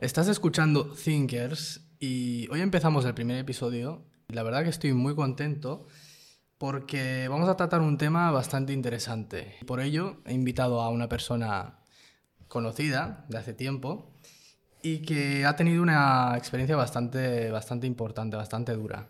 [0.00, 4.02] Estás escuchando Thinkers y hoy empezamos el primer episodio.
[4.28, 5.86] La verdad que estoy muy contento
[6.58, 9.56] porque vamos a tratar un tema bastante interesante.
[9.66, 11.78] Por ello he invitado a una persona
[12.48, 14.12] conocida de hace tiempo
[14.82, 19.08] y que ha tenido una experiencia bastante, bastante importante, bastante dura.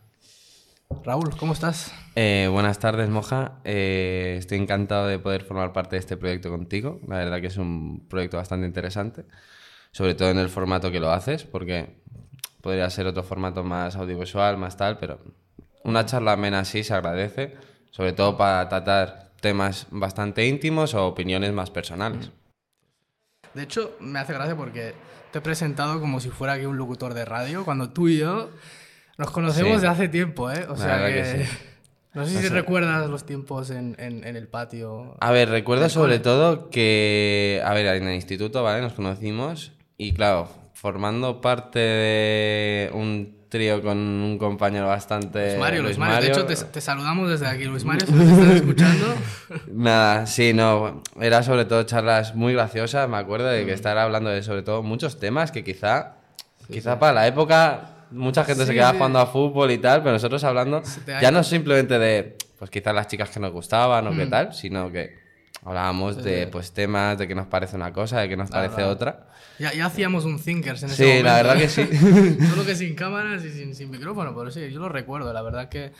[1.03, 1.93] Raúl, ¿cómo estás?
[2.14, 3.59] Eh, buenas tardes, Moja.
[3.64, 7.01] Eh, estoy encantado de poder formar parte de este proyecto contigo.
[7.09, 9.25] La verdad que es un proyecto bastante interesante,
[9.94, 12.00] sobre todo en el formato que lo haces, porque
[12.61, 15.20] podría ser otro formato más audiovisual, más tal, pero
[15.84, 17.54] una charla amena así se agradece,
[17.93, 22.30] sobre todo para tratar temas bastante íntimos o opiniones más personales.
[23.54, 24.94] De hecho, me hace gracia porque
[25.30, 28.50] te he presentado como si fuera aquí un locutor de radio, cuando tú y yo
[29.17, 30.67] nos conocemos de hace tiempo, ¿eh?
[30.68, 31.46] O sea que...
[32.14, 35.17] No sé si recuerdas los tiempos en, en, el patio.
[35.19, 38.81] A ver, recuerdo sobre todo que, a ver, en el instituto, ¿vale?
[38.81, 45.51] Nos conocimos y claro, formando parte de un trío con un compañero bastante...
[45.51, 46.20] Luis Mario, Luis Mario.
[46.20, 49.06] De hecho, te, saludamos desde aquí, Luis Mario, si nos estás escuchando.
[49.73, 53.75] Nada, sí, no, era sobre todo charlas muy graciosas, me acuerdo de que mm.
[53.75, 56.17] estar hablando de sobre todo muchos temas que quizá,
[56.70, 60.42] quizá para la época mucha gente se quedaba jugando a fútbol y tal, pero nosotros
[60.45, 64.31] hablando ya no simplemente de, pues quizás las chicas que nos gustaban o qué mm.
[64.31, 65.23] tal, sino que
[65.65, 69.29] hablábamos de pues temas, de qué nos parece una cosa, de qué nos parece otra.
[69.59, 71.19] Ya, ya, hacíamos un Thinkers en ese sí, momento.
[71.19, 72.47] Sí, la verdad que sí.
[72.51, 75.69] Solo que sin cámaras y sin, sin, micrófono, pero sí, yo lo recuerdo, la verdad
[75.69, 75.92] que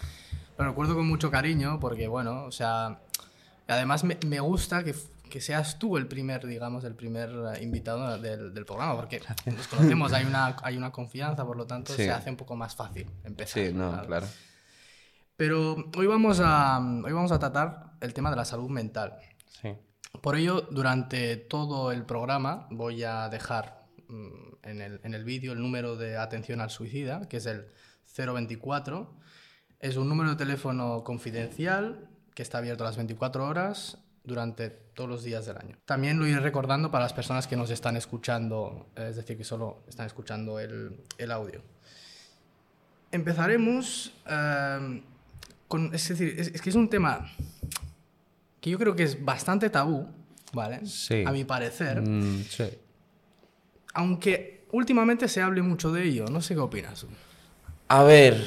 [0.59, 2.99] lo recuerdo con mucho cariño porque, bueno, o sea,
[3.69, 4.95] además me, me gusta que
[5.35, 9.67] que seas tú el primer, digamos, el primer eh, invitado del, del programa, porque nos
[9.67, 13.11] conocemos, hay una, hay una confianza, por lo tanto se hace un poco más fácil
[13.25, 13.65] empezar.
[13.65, 14.29] Sí, no, claro.
[15.37, 19.19] Pero hoy vamos, a, hoy vamos a tratar el tema de la salud mental.
[20.21, 25.53] Por ello, durante todo el programa voy a dejar mm, en el, en el vídeo
[25.53, 27.67] el número de atención al suicida, que es el
[28.17, 29.13] 024.
[29.81, 35.11] Es un número de teléfono confidencial que está abierto a las 24 horas durante todos
[35.11, 35.77] los días del año.
[35.85, 39.83] También lo iré recordando para las personas que nos están escuchando, es decir, que solo
[39.87, 41.61] están escuchando el, el audio.
[43.11, 45.03] Empezaremos eh,
[45.69, 47.31] con, es decir, es, que es un tema
[48.65, 50.09] que yo creo que es bastante tabú,
[50.55, 50.87] ¿vale?
[50.87, 51.23] Sí.
[51.27, 52.01] A mi parecer.
[52.01, 52.65] Mm, sí.
[53.93, 57.07] Aunque últimamente se hable mucho de ello, no sé qué opinas.
[57.89, 58.43] A ver,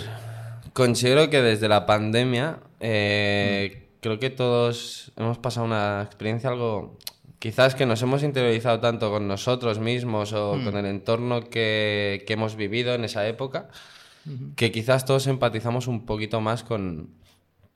[0.73, 6.97] considero que desde la pandemia eh, mm creo que todos hemos pasado una experiencia algo
[7.39, 10.63] quizás que nos hemos interiorizado tanto con nosotros mismos o hmm.
[10.63, 13.67] con el entorno que, que, hemos vivido en esa época,
[14.55, 17.09] que quizás todos empatizamos un poquito más con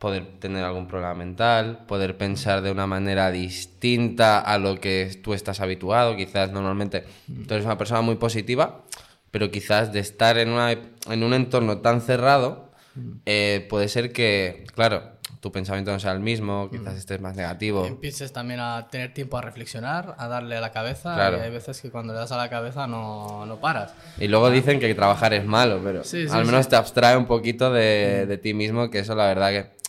[0.01, 5.35] poder tener algún problema mental, poder pensar de una manera distinta a lo que tú
[5.35, 7.43] estás habituado, quizás normalmente hmm.
[7.43, 8.81] tú eres una persona muy positiva,
[9.29, 13.11] pero quizás de estar en, una, en un entorno tan cerrado, hmm.
[13.27, 15.03] eh, puede ser que, claro,
[15.39, 16.97] tu pensamiento no sea el mismo, quizás mm.
[16.97, 17.85] estés más negativo.
[17.87, 21.15] Empieces también a tener tiempo a reflexionar, a darle a la cabeza.
[21.15, 21.37] Claro.
[21.37, 23.91] Y hay veces que cuando le das a la cabeza no, no paras.
[24.19, 28.23] Y luego dicen que trabajar es malo, pero al menos te abstrae un poquito de,
[28.23, 28.29] mm.
[28.29, 29.81] de, ti mismo, que eso la verdad que...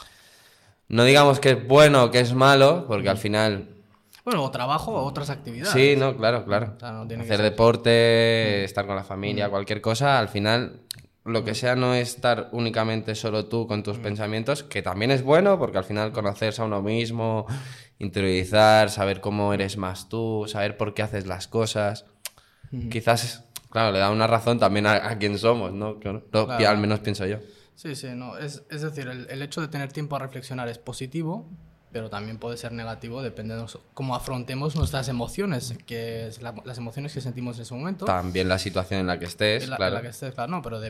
[0.93, 3.19] No digamos que es bueno o que es malo, porque al mm.
[3.19, 3.69] final...
[4.27, 5.73] Bueno, o trabajo o otras actividades.
[5.73, 6.77] Sí, no, claro, claro.
[7.19, 10.83] Hacer deporte, estar con la familia, cualquier cosa, al final
[11.25, 15.59] lo que sea no estar únicamente solo tú con tus pensamientos, que también es bueno,
[15.59, 17.47] porque al final conocerse a uno mismo,
[17.99, 22.05] interiorizar, saber cómo eres más tú, saber por qué haces las cosas,
[22.91, 25.99] quizás, claro, le da una razón también a, quién somos, ¿no?
[26.33, 27.39] Al menos pienso yo.
[27.75, 28.39] Sí, sí, no.
[28.39, 31.49] Es, es decir, el, el, hecho de tener tiempo a reflexionar es positivo,
[31.93, 37.13] pero también puede ser negativo dependiendo de cómo afrontemos nuestras emociones, que es las emociones
[37.13, 38.07] que sentimos en ese momento.
[38.07, 39.91] También la situación en la que estés, la, claro.
[39.91, 40.81] En la que estés, claro, no, pero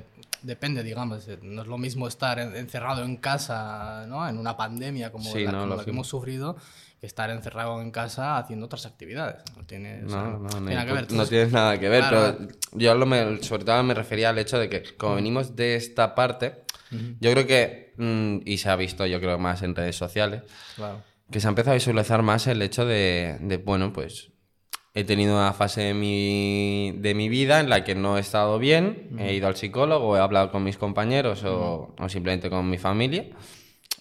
[0.43, 4.26] depende, digamos, no es lo mismo estar encerrado en casa, ¿no?
[4.28, 6.56] En una pandemia como la, que hemos sufrido,
[7.00, 9.43] que estar encerrado en casa haciendo otras actividades.
[9.56, 11.12] No tiene, no, no, nada que ver.
[11.12, 12.38] no tienes nada que ver, pero
[12.73, 16.14] yo lo me, sobre todo me refería al hecho de que como venimos de esta
[16.14, 16.62] parte,
[17.21, 20.43] yo creo que, mm, y se ha visto yo creo más en redes sociales,
[21.31, 24.33] que se ha empezado a visualizar más el hecho de, de, bueno, pues
[24.94, 28.59] he tenido una fase de mi, de mi vida en la que no he estado
[28.59, 32.79] bien, he ido al psicólogo, he hablado con mis compañeros o, o, simplemente con mi
[32.79, 33.27] familia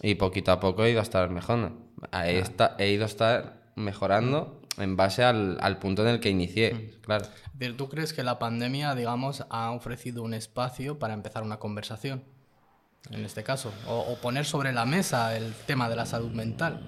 [0.01, 1.77] y poquito a poco he ido a estar mejorando.
[2.11, 2.43] He,
[2.79, 7.25] he ido a estar mejorando en base al, al, punto en el que inicié, claro.
[7.57, 12.23] Pero tú crees que la pandemia, digamos, ha ofrecido un espacio para empezar una conversación?
[13.09, 16.81] En este caso, o, poner sobre la mesa el tema de la salud mental.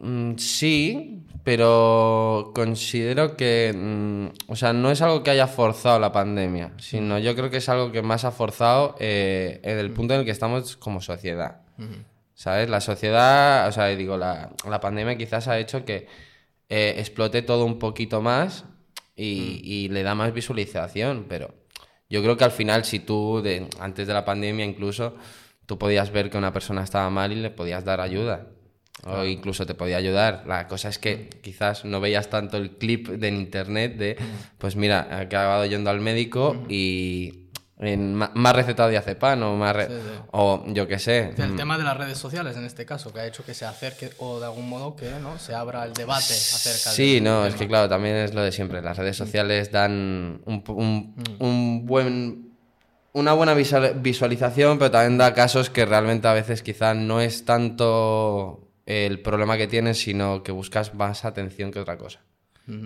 [0.00, 6.12] Mm, sí, pero considero que, mm, o sea, no es algo que haya forzado la
[6.12, 10.14] pandemia, sino yo creo que es algo que más ha forzado eh, en el punto
[10.14, 11.62] en el que estamos como sociedad.
[12.34, 12.70] ¿Sabes?
[12.70, 16.06] La sociedad, o sea, digo, la, la pandemia quizás ha hecho que
[16.68, 18.64] eh, explote todo un poquito más
[19.16, 21.61] y, y le da más visualización, pero
[22.12, 25.16] yo creo que al final si tú, de, antes de la pandemia incluso,
[25.64, 28.48] tú podías ver que una persona estaba mal y le podías dar ayuda.
[29.04, 30.44] O incluso te podía ayudar.
[30.46, 34.16] La cosa es que quizás no veías tanto el clip de internet de,
[34.58, 37.41] pues mira, he acabado yendo al médico y
[37.82, 40.18] en más recetado diazepam o más re- Sí, sí.
[40.30, 41.34] o yo qué sé.
[41.36, 44.10] El tema de las redes sociales en este caso, que ha hecho que se acerque
[44.18, 45.38] o de algún modo que ¿no?
[45.38, 47.48] se abra el debate acerca de Sí, este no, tema.
[47.48, 48.80] es que claro, también es lo de siempre.
[48.82, 51.42] Las redes sociales dan un, Mm.
[51.42, 52.52] un buen,
[53.12, 57.44] una buena visual- visualización, pero también da casos que realmente a veces quizá no es
[57.44, 62.20] tanto el problema que tienes, sino que buscas más atención que otra cosa.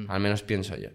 [0.09, 0.89] Al menos pienso yo.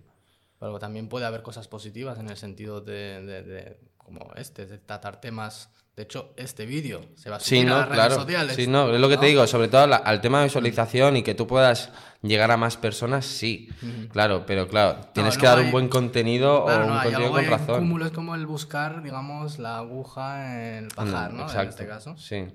[0.60, 3.78] Pero también puede haber cosas positivas en el sentido de, de- de-
[4.14, 5.70] como este, de tratar temas.
[5.96, 8.16] De hecho, este vídeo se va a subir Sí, a no, las redes claro.
[8.16, 8.56] sociales.
[8.56, 9.28] Sí, no, es lo que te ¿no?
[9.28, 11.92] digo, sobre todo la- al tema de visualización y que tú puedas
[12.22, 13.70] llegar a más personas, sí.
[14.12, 17.04] Claro, pero claro, tienes que luego dar un hay- buen contenido Claro, o un no,
[17.04, 17.80] contenido con razón.
[17.82, 21.42] cúmulos como el buscar, digamos, la aguja en el pajar, Mm, ¿no?
[21.44, 21.70] En Exacto.
[21.72, 22.18] este caso.
[22.18, 22.46] Sí,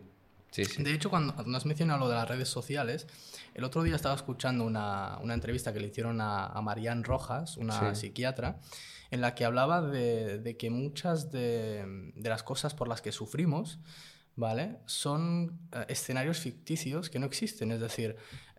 [0.50, 0.82] sí, sí.
[0.82, 3.06] De hecho, cuando no has mencionado lo de las redes sociales,
[3.54, 7.58] el otro día estaba escuchando una, una entrevista que le hicieron a, a Marianne Rojas,
[7.58, 8.00] una Sí.
[8.00, 8.56] psiquiatra,
[9.16, 13.10] en la que hablaba de, de que muchas de, de las cosas por las que
[13.12, 13.80] sufrimos,
[14.36, 14.78] ¿vale?
[14.86, 17.72] Son eh, escenarios ficticios que no existen.
[17.72, 18.16] Es decir,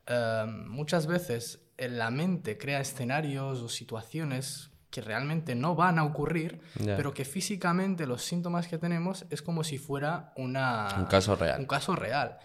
[0.08, 6.04] eh, muchas veces en la mente crea escenarios o situaciones que realmente no van a
[6.06, 6.96] ocurrir, Ya.
[6.98, 11.60] pero que físicamente los síntomas que tenemos es como si fuera una, Un caso real.
[11.60, 12.38] un caso real.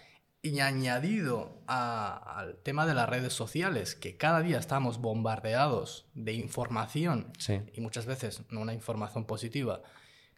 [0.45, 6.33] Y añadido a- al tema de las redes sociales, que cada día estamos bombardeados de
[6.33, 7.61] información Sí.
[7.73, 9.81] y muchas veces no una información positiva,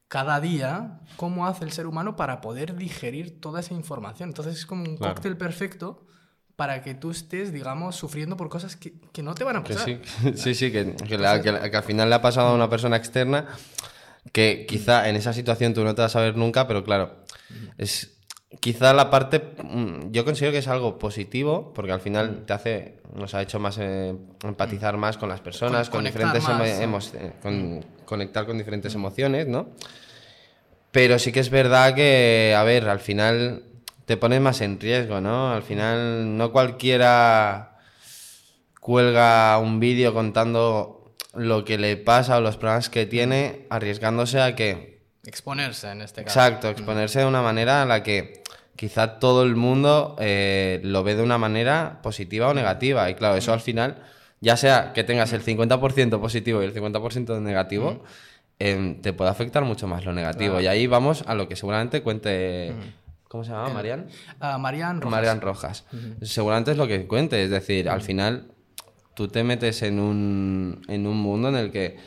[0.07, 4.29] cada día, ¿cómo hace el ser humano para poder digerir toda esa información?
[4.29, 5.15] Entonces es como un Claro.
[5.15, 6.05] cóctel perfecto
[6.55, 9.73] para que tú estés, digamos, sufriendo por cosas que, que no te van a Que
[9.73, 9.85] pasar.
[9.87, 9.99] sí,
[10.35, 12.69] sí, sí, que, que la- que la- que al final le ha pasado a una
[12.69, 13.47] persona externa
[14.31, 17.23] que quizá en esa situación tú no te vas a ver nunca, pero claro,
[17.79, 18.11] es
[18.59, 22.97] quizá la parte, mm, yo considero que es algo positivo, porque al final te hace,
[23.13, 27.83] nos ha hecho más eh, empatizar más con las personas, Con- diferentes más, eh, con-
[28.05, 29.67] conectar con diferentes emociones, ¿no?
[30.91, 33.63] Pero sí que es verdad que, a ver, al final
[34.05, 35.51] te pones más en riesgo, ¿no?
[35.51, 37.71] Al final no cualquiera
[38.79, 44.55] cuelga un vídeo contando lo que le pasa o los problemas que tiene, arriesgándose a
[44.55, 46.39] que, Exponerse en este caso.
[46.39, 48.43] exacto, exponerse de una manera en la que
[48.75, 53.09] quizá todo el mundo eh, lo ve de una manera positiva o negativa.
[53.09, 54.03] Y claro, eso al final,
[54.41, 58.03] ya sea que tengas el 50% positivo y el 50% negativo,
[58.59, 60.59] em, te puede afectar mucho más lo negativo.
[60.59, 62.73] Y ahí vamos a lo que seguramente cuente...
[63.27, 63.69] ¿Cómo se llama?
[63.69, 64.07] Marian.
[64.39, 65.11] Ah, Marianne Rojas.
[65.11, 65.85] Marian Rojas.
[66.21, 68.51] Seguramente es lo que cuente, es decir, al final
[69.13, 71.97] tú te metes en un, en un mundo en el que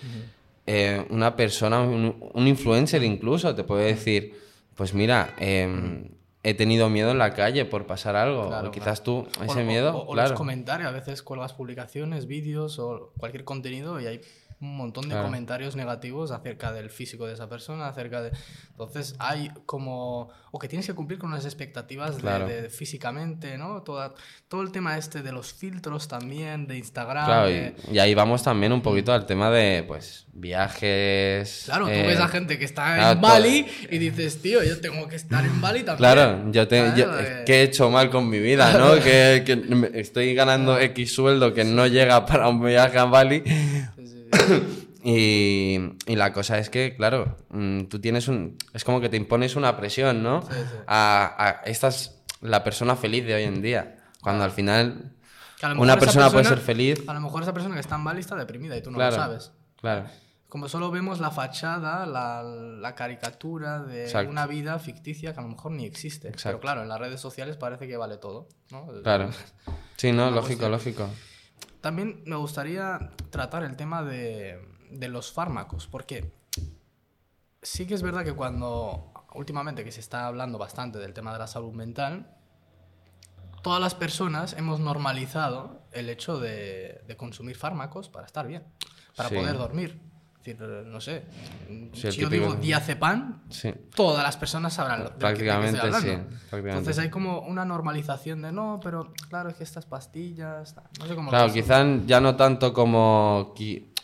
[0.66, 4.38] eh, una persona, un, un influencer incluso, te puede decir,
[4.74, 6.08] pues mira, em,
[6.42, 8.46] he tenido miedo en la calle por pasar algo.
[8.48, 10.30] Claro, o quizás tú, O- ese o- miedo, o, o claro.
[10.30, 14.20] los comentarios, a veces cuelgas publicaciones, vídeos o cualquier contenido y hay
[14.60, 15.24] un montón de Claro.
[15.26, 18.32] comentarios negativos acerca del físico de esa persona, acerca de...
[18.70, 20.30] Entonces hay como...
[20.50, 22.46] O que tienes que cumplir con unas expectativas de- Claro.
[22.48, 23.82] de, físicamente, ¿no?
[23.82, 24.14] Toda,
[24.48, 27.24] todo el tema este de los filtros también, de Instagram.
[27.26, 31.62] Claro, de- y, y ahí vamos también un poquito al tema de, pues, viajes.
[31.66, 34.62] Claro, tú eh, ves a gente que está claro, en todo- Bali y dices, tío,
[34.62, 35.98] yo tengo que estar en Bali también.
[36.12, 37.42] Claro, yo, te, yo- eh.
[37.46, 38.94] ¿qué he hecho mal con mi vida, no?
[39.02, 39.44] que,
[39.94, 43.42] estoy ganando X sueldo que no llega para un viaje a Bali.
[45.04, 48.58] Y, y la cosa es que, claro, mm, tú tienes un...
[48.74, 50.42] Es como que te impones una presión, ¿no?
[50.42, 50.76] Sí, sí.
[50.88, 53.96] A, a- esta es la persona feliz de hoy en día.
[54.20, 55.12] Cuando al final
[55.78, 57.02] una persona puede ser feliz.
[57.06, 59.16] A lo mejor esa persona que está en Bali está deprimida y tú no Claro,
[59.16, 59.52] lo sabes.
[59.80, 60.06] claro.
[60.48, 64.30] Como solo vemos la fachada, la, la caricatura de Exacto.
[64.30, 66.32] una vida ficticia que a lo mejor ni existe.
[66.42, 68.48] Pero claro, en las redes sociales parece que vale todo.
[68.72, 68.86] ¿no?
[69.04, 69.30] Claro.
[69.96, 70.70] Sí, no, lógico, cuestión.
[70.70, 71.10] lógico.
[71.80, 76.32] También me gustaría tratar el tema de, de los fármacos, porque
[77.62, 81.38] sí que es verdad que cuando últimamente que se está hablando bastante del tema de
[81.38, 82.34] la salud mental,
[83.62, 88.64] todas las personas hemos normalizado el hecho de, de consumir fármacos para estar bien,
[89.16, 89.34] para Sí.
[89.36, 90.00] poder dormir.
[90.44, 91.24] Decir, no sé,
[91.92, 93.74] Sí, si yo típico- digo diazepam, Sí.
[93.94, 95.98] todas las personas sabrán lo de qué estoy Prácticamente hablando.
[96.00, 96.68] sí, prácticamente.
[96.78, 100.84] Entonces hay como una normalización de no, pero claro, es que estas pastillas, tal".
[101.00, 103.54] no sé cómo Claro, quizás ya no tanto como...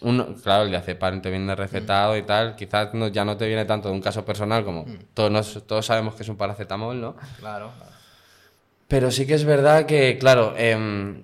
[0.00, 3.64] Uno, claro, el diazepam te viene recetado y tal, quizás no- ya no te viene
[3.64, 7.16] tanto de un caso personal como todos, nos- todos sabemos que es un paracetamol, ¿no?
[7.38, 7.70] Claro.
[8.86, 11.22] Pero sí que es verdad que, claro, em,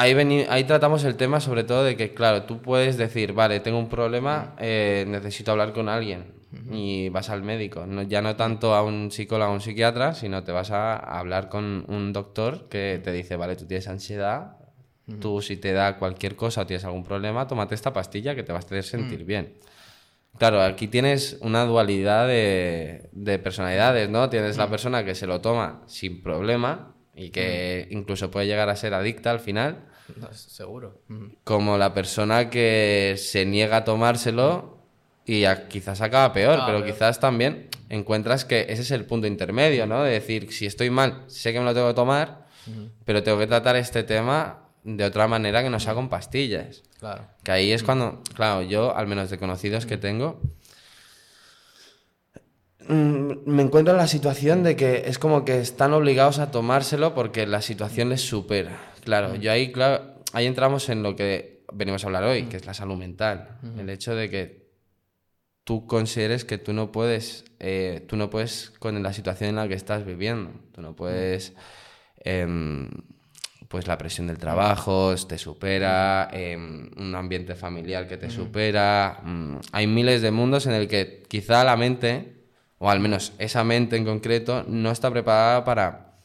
[0.00, 3.60] ahí, veni- ahí tratamos el tema sobre todo de que, claro, tú puedes decir, vale,
[3.60, 6.40] tengo un problema, eh, necesito hablar con alguien
[6.72, 7.86] y vas al médico.
[7.86, 11.48] No, ya no tanto a un psicólogo o un psiquiatra, sino te vas a, hablar
[11.48, 14.56] con un doctor que te dice, vale, tú tienes ansiedad,
[15.20, 18.52] tú si te da cualquier cosa o tienes algún problema, tómate esta pastilla que te
[18.52, 19.58] vas a hacer sentir bien.
[20.38, 24.30] Claro, aquí tienes una dualidad de, de personalidades, ¿no?
[24.30, 26.89] Tienes la persona que se lo toma sin problema
[27.20, 29.84] y que incluso puede llegar a ser adicta al final,
[30.16, 31.00] No, seguro.
[31.08, 31.32] Ujú.
[31.44, 34.78] como la persona que se niega a tomárselo
[35.26, 36.92] y a- quizás acaba peor, Ah, pero peor.
[36.92, 40.02] quizás también encuentras que ese es el punto intermedio, ¿no?
[40.02, 42.46] De decir, si estoy mal, sé que me lo tengo que tomar,
[43.04, 46.82] pero tengo que tratar este tema de otra manera que no sea con pastillas.
[46.98, 47.24] Claro.
[47.44, 50.48] Que ahí es cuando, claro, yo, al menos de conocidos que tengo, mm,
[52.90, 57.46] me encuentro en la situación de que es como que están obligados a tomárselo porque
[57.46, 58.92] la situación les supera.
[59.04, 62.66] Claro, yo ahí, claro, ahí entramos en lo que venimos a hablar hoy, que es
[62.66, 63.58] la salud mental.
[63.78, 64.70] El hecho de que
[65.64, 69.68] tú consideres que tú no puedes, eh, tú no puedes con la situación en la
[69.68, 70.50] que estás viviendo.
[70.72, 71.54] Tú no puedes,
[72.16, 72.88] em,
[73.68, 79.20] pues la presión del trabajo te supera, em, un ambiente familiar que te supera.
[79.22, 82.39] mm, hay miles de mundos en el que quizá la mente,
[82.82, 86.16] o al menos esa mente en concreto, no está preparada para...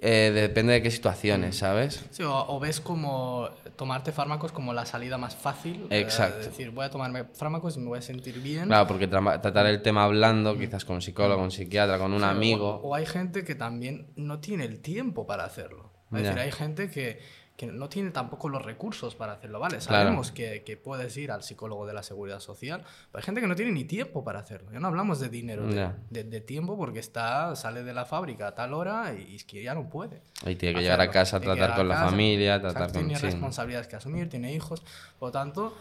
[0.00, 2.04] eh, depende de qué situaciones, ¿sabes?
[2.12, 5.86] Sí, o, o ves como tomarte fármacos como la salida más fácil.
[5.90, 6.40] eh, Exacto.
[6.40, 8.66] Es decir, voy a tomarme fármacos y me voy a sentir bien.
[8.66, 12.20] Claro, porque tra- tratar el tema hablando, quizás con un psicólogo, un psiquiatra, con un
[12.20, 12.80] Sí, amigo.
[12.84, 15.92] O, hay gente que también no tiene el tiempo para hacerlo.
[16.12, 17.18] Es decir, hay gente que,
[17.58, 19.78] que no tiene tampoco los recursos para hacerlo, ¿vale?
[19.78, 20.04] Claro.
[20.04, 23.48] Sabemos que, que puedes ir al psicólogo de la seguridad social, pero hay gente que
[23.48, 24.70] no tiene ni tiempo para hacerlo.
[24.72, 25.96] Ya no hablamos de dinero, de, Ya.
[26.08, 29.60] de- de tiempo, porque está, sale de la fábrica a tal hora y es que
[29.60, 30.22] ya no puede.
[30.46, 33.08] Y tiene que llegar a casa, Tiene tratar a con la familia, tratar exacto, con...
[33.08, 33.26] Tiene sí.
[33.26, 34.80] responsabilidades que asumir, tiene hijos.
[35.18, 35.76] Por lo tanto,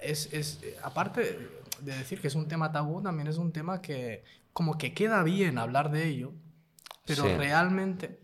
[0.00, 1.38] es, es, aparte
[1.80, 5.22] de decir que es un tema tabú, también es un tema que como que queda
[5.22, 6.32] bien hablar de ello,
[7.04, 7.34] pero Sí.
[7.36, 8.20] realmente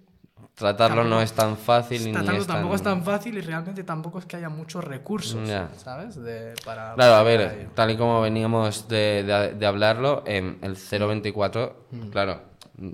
[0.60, 2.56] Tratarlo no es tan fácil ni tratarlo es tan...
[2.56, 5.48] tampoco es tan fácil y realmente tampoco es que haya muchos recursos.
[5.78, 6.14] ¿sabes?
[6.22, 7.70] De, para, Claro, a ver, ello.
[7.74, 12.08] tal y como veníamos de, de- de hablarlo, en el 024, Mm.
[12.10, 12.42] claro,
[12.76, 12.90] mm,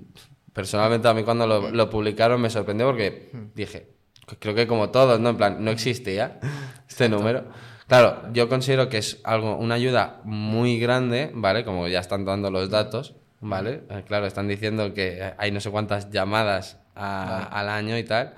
[0.53, 3.37] personalmente a mí cuando lo, lo publicaron me sorprendió porque Mm.
[3.53, 3.93] dije,
[4.39, 5.29] creo que como todos, ¿no?
[5.29, 6.39] En plan, no existía
[6.89, 7.45] este número.
[7.87, 11.63] Claro, yo considero que es algo, una ayuda muy grande, ¿vale?
[11.63, 13.83] Como ya están dando los datos, ¿vale?
[13.89, 18.33] Eh, Claro, están diciendo que hay no sé cuántas llamadas a- al año y tal.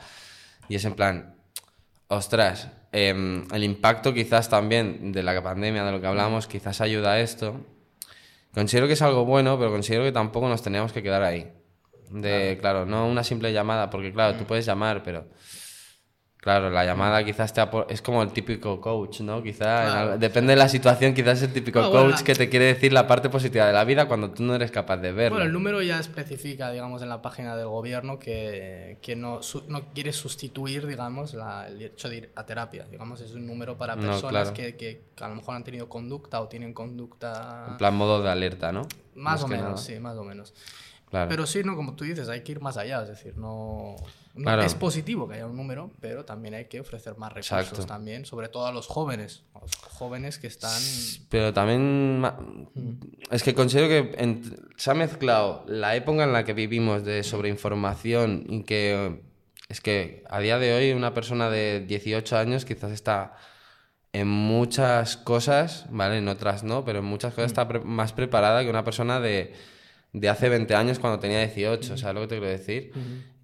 [0.67, 1.35] Y es en plan,
[2.07, 7.13] ostras, em, el impacto quizás también de la pandemia, de lo que hablamos, quizás ayuda
[7.13, 7.65] a esto.
[8.53, 11.51] Considero que es algo bueno, pero considero que tampoco nos teníamos que quedar ahí.
[12.09, 15.27] De, claro, no una simple llamada, porque claro, tú puedes llamar, pero
[16.41, 19.43] claro, la llamada quizás te es como el típico coach, ¿no?
[19.43, 22.33] Quizá en Claro, depende de la situación, quizás es el típico No, coach bueno, que
[22.35, 25.11] te quiere decir la parte positiva de la vida cuando tú no eres capaz de
[25.11, 25.35] verlo.
[25.37, 29.63] Bueno, el número ya especifica, digamos, en la página del gobierno que, que no, su-
[29.67, 32.85] no quiere sustituir, digamos, la- el hecho de ir a terapia.
[32.89, 34.53] Digamos, es un número para No, personas claro.
[34.53, 37.65] que, que a lo mejor han tenido conducta o tienen conducta...
[37.69, 38.87] En plan modo de alerta, ¿no?
[39.15, 39.77] Más o menos, nada.
[39.77, 40.53] sí, más o menos.
[41.09, 41.27] Claro.
[41.29, 43.95] Pero sí, no, como tú dices, hay que ir más allá, es decir, no,
[44.35, 44.61] no- Claro.
[44.61, 47.85] es positivo que haya un número, pero también hay que ofrecer más recursos Exacto.
[47.87, 50.79] también, sobre todo a los jóvenes, a los jóvenes que están
[51.29, 52.23] Pero también
[53.31, 54.43] es que considero que
[54.77, 59.23] se ha mezclado la época en la que vivimos de sobreinformación y que
[59.67, 63.35] es que a día de hoy una persona de 18 años quizás está
[64.13, 66.17] en muchas cosas, ¿vale?
[66.17, 69.53] En otras no, pero en muchas cosas está pre- más preparada que una persona de,
[70.13, 72.91] de hace 20 años cuando tenía 18, ¿sabes lo que te quiero decir?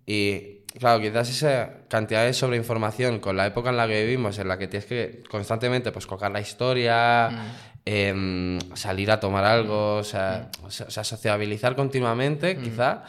[0.05, 4.47] Y claro, quizás esa cantidad de sobreinformación con la época en la que vivimos, en
[4.47, 7.29] la que tienes que constantemente pues colgar la historia,
[7.85, 13.03] em, salir a tomar algo, o sea, o sea, o sea, sociabilizar continuamente, quizá.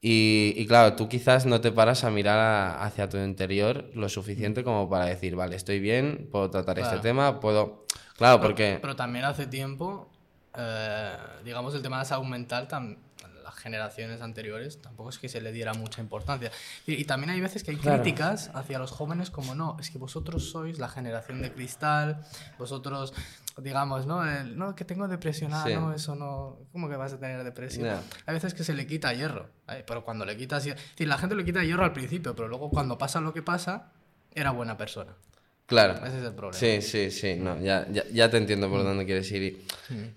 [0.00, 4.08] Y, y claro, tú quizás no te paras a mirar a- hacia tu interior lo
[4.08, 7.84] suficiente como para decir, vale, estoy bien, puedo tratar este tema, puedo...
[8.16, 8.78] Claro, porque...
[8.80, 10.08] Pero también hace tiempo,
[10.58, 12.98] eh, digamos, el tema de la salud mental, tam-
[13.44, 16.50] la generaciones anteriores tampoco es que se le diera mucha importancia.
[16.86, 19.96] Y, y también hay veces que hay críticas hacia los jóvenes como no, es que
[19.98, 22.22] vosotros sois la generación de cristal,
[22.58, 23.14] vosotros,
[23.56, 24.24] digamos, ¿no?
[24.28, 25.74] El, no, que tengo depresión, ah, Sí.
[25.74, 27.86] no, eso no, ¿cómo que vas a tener depresión?
[27.86, 28.02] Ya.
[28.26, 29.82] Hay veces que se le quita hierro, ¿eh?
[29.86, 32.98] pero cuando le quitas hierro, la gente le quita hierro al principio, pero luego cuando
[32.98, 33.92] pasa lo que pasa,
[34.34, 35.14] era buena persona.
[35.68, 36.04] Claro.
[36.04, 36.54] Ese es el problema.
[36.58, 39.42] Sí, sí, sí, no, ya, ya, ya te entiendo por dónde quieres ir.
[39.42, 39.58] y-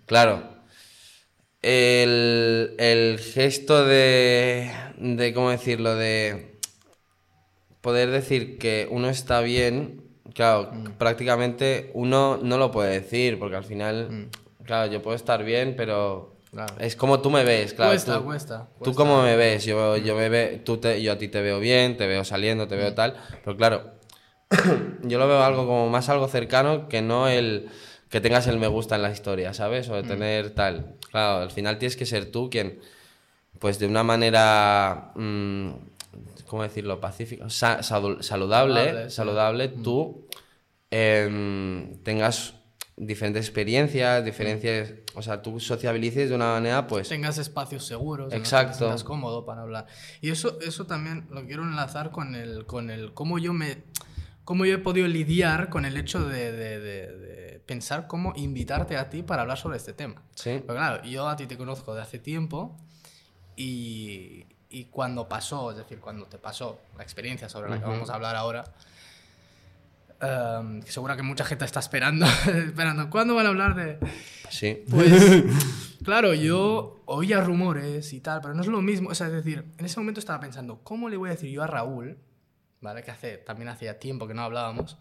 [0.05, 0.41] Claro,
[1.61, 5.95] el, el gesto de, de, ¿cómo decirlo?
[5.95, 6.55] De
[7.81, 10.01] poder decir que uno está bien,
[10.33, 14.29] claro, prácticamente uno no lo puede decir, porque al final,
[14.63, 16.75] claro, yo puedo estar bien, pero Claro.
[16.79, 17.91] es como tú me ves, claro.
[17.91, 21.17] Cuesta, tú, cuesta, Tú cómo me ves, yo, yo, me ve, tú te- yo a
[21.17, 23.91] ti te veo bien, te veo saliendo, te veo tal, pero claro,
[25.03, 27.69] yo lo veo algo como más algo cercano que no el
[28.09, 29.87] que tengas el me gusta en la historia, ¿sabes?
[29.89, 30.95] O de tener tal.
[31.11, 32.79] Claro, al final tienes que ser tú quien,
[33.59, 35.69] pues de una manera, mm,
[36.47, 36.99] ¿cómo decirlo?
[36.99, 39.81] Pacífica, sa- saludable, Saludable, saludable, sí.
[39.81, 40.27] tú
[40.89, 42.53] em, tengas
[42.97, 48.39] diferentes experiencias, diferencias, o sea, tú sociabilices de una manera, pues, tengas espacios seguros, en
[48.39, 48.95] los que Exacto.
[48.95, 49.87] te cómodo para hablar.
[50.19, 53.77] Y eso, eso también lo quiero enlazar con el, con el cómo yo me,
[54.43, 58.97] cómo yo he podido lidiar con el hecho de, de- de- de pensar cómo invitarte
[58.97, 60.21] a ti para hablar sobre este tema.
[60.35, 62.77] sí, Pero claro, yo a ti te conozco de hace tiempo
[63.55, 67.93] y, y cuando pasó, es decir, cuando te pasó la experiencia sobre la que Ujú.
[67.93, 68.63] vamos a hablar ahora,
[70.21, 72.25] em, que seguro que mucha gente está esperando,
[72.67, 73.99] esperando, ¿cuándo van a hablar de...?
[74.49, 75.11] sí, Pues,
[76.03, 79.09] claro, yo oía rumores y tal, pero no es lo mismo.
[79.09, 81.63] O sea, es decir, en ese momento estaba pensando, ¿cómo le voy a decir yo
[81.63, 82.17] a Raúl,
[82.81, 83.03] ¿vale?
[83.03, 84.97] Que hace, también hacía tiempo que no hablábamos,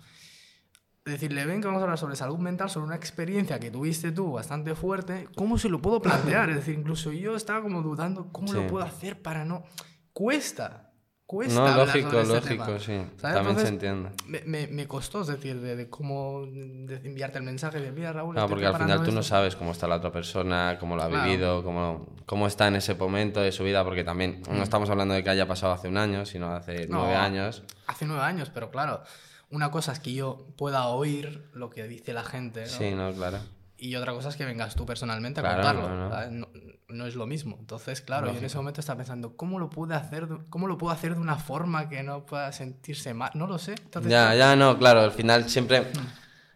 [1.05, 4.33] decirle, ven que vamos a hablar sobre salud mental, sobre una experiencia que tuviste tú
[4.33, 6.51] bastante fuerte, ¿cómo se lo puedo plantear?
[6.51, 8.55] Es decir, incluso yo estaba como dudando, ¿cómo Sí.
[8.55, 9.65] lo puedo hacer para no...
[10.13, 10.90] Cuesta,
[11.31, 11.55] cuesta.
[11.55, 12.79] no, hablar lógico, este lógico, tema.
[12.81, 13.21] sí, ¿Sabes?
[13.21, 14.11] también Entonces, se entiende.
[14.27, 18.13] Me, me, me costó, es decir, de, de cómo de enviarte el mensaje de, mira,
[18.13, 19.29] Raúl, estoy porque al final tú no esto".
[19.29, 21.23] sabes cómo está la otra persona, cómo lo ha Claro.
[21.25, 25.15] vivido, cómo, cómo está en ese momento de su vida, porque también no estamos hablando
[25.15, 26.99] de que haya pasado hace un año, sino hace No.
[26.99, 27.63] nueve años.
[27.87, 29.03] Hace nueve años, pero claro,
[29.51, 32.67] una cosa es que yo pueda oír lo que dice la gente, ¿no?
[32.67, 33.39] Sí, no, claro.
[33.77, 35.89] Y otra cosa es que vengas tú personalmente a Claro, contarlo.
[36.11, 36.49] no, no.
[36.93, 37.57] No, es lo mismo.
[37.61, 38.47] Entonces, claro, yo en Lógico.
[38.49, 41.89] ese momento estaba pensando, ¿cómo lo pude hacer, cómo lo puedo hacer de una forma
[41.89, 43.31] que no pueda sentirse mal?
[43.35, 43.73] No lo sé.
[43.73, 45.85] Entonces, Ya, ya, no, claro, al final siempre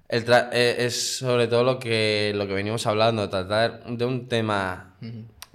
[0.09, 4.29] el tra- eh, es sobre todo lo que, lo que venimos hablando, tratar de un
[4.29, 4.95] tema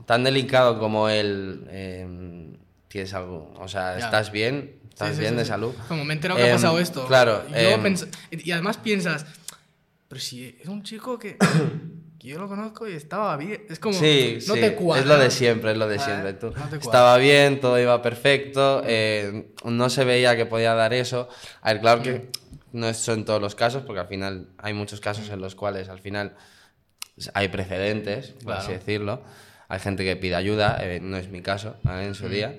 [0.06, 1.66] tan delicado como el...
[1.70, 2.56] eh,
[2.88, 4.06] tienes algo, o sea, Ya.
[4.06, 4.80] ¿estás bien?
[4.90, 5.74] ¿Estás Sí, sí, bien sí, de salud?
[5.88, 7.06] Como me he enterado que ha Em, pasado esto.
[7.08, 7.44] Claro.
[7.48, 9.26] Y, luego em, pens- y además piensas,
[10.08, 11.38] pero si es un chico que
[12.28, 13.66] yo lo conozco y estaba bien.
[13.70, 15.02] Es como, Sí, no sí, te cuadra.
[15.02, 16.14] es lo de siempre, es lo de ¿sabes?
[16.22, 16.34] siempre.
[16.34, 21.30] Tú No estaba bien, todo iba perfecto, eh, no se veía que podía dar eso.
[21.62, 22.30] A ver, claro que
[22.74, 25.90] no es en todos los casos, porque al final hay muchos casos en los cuales
[25.90, 26.36] al final
[27.34, 28.80] hay precedentes, por así Claro.
[28.80, 29.22] decirlo.
[29.68, 32.06] Hay gente que pide ayuda, eh, no es mi caso ¿vale?
[32.08, 32.58] en su día.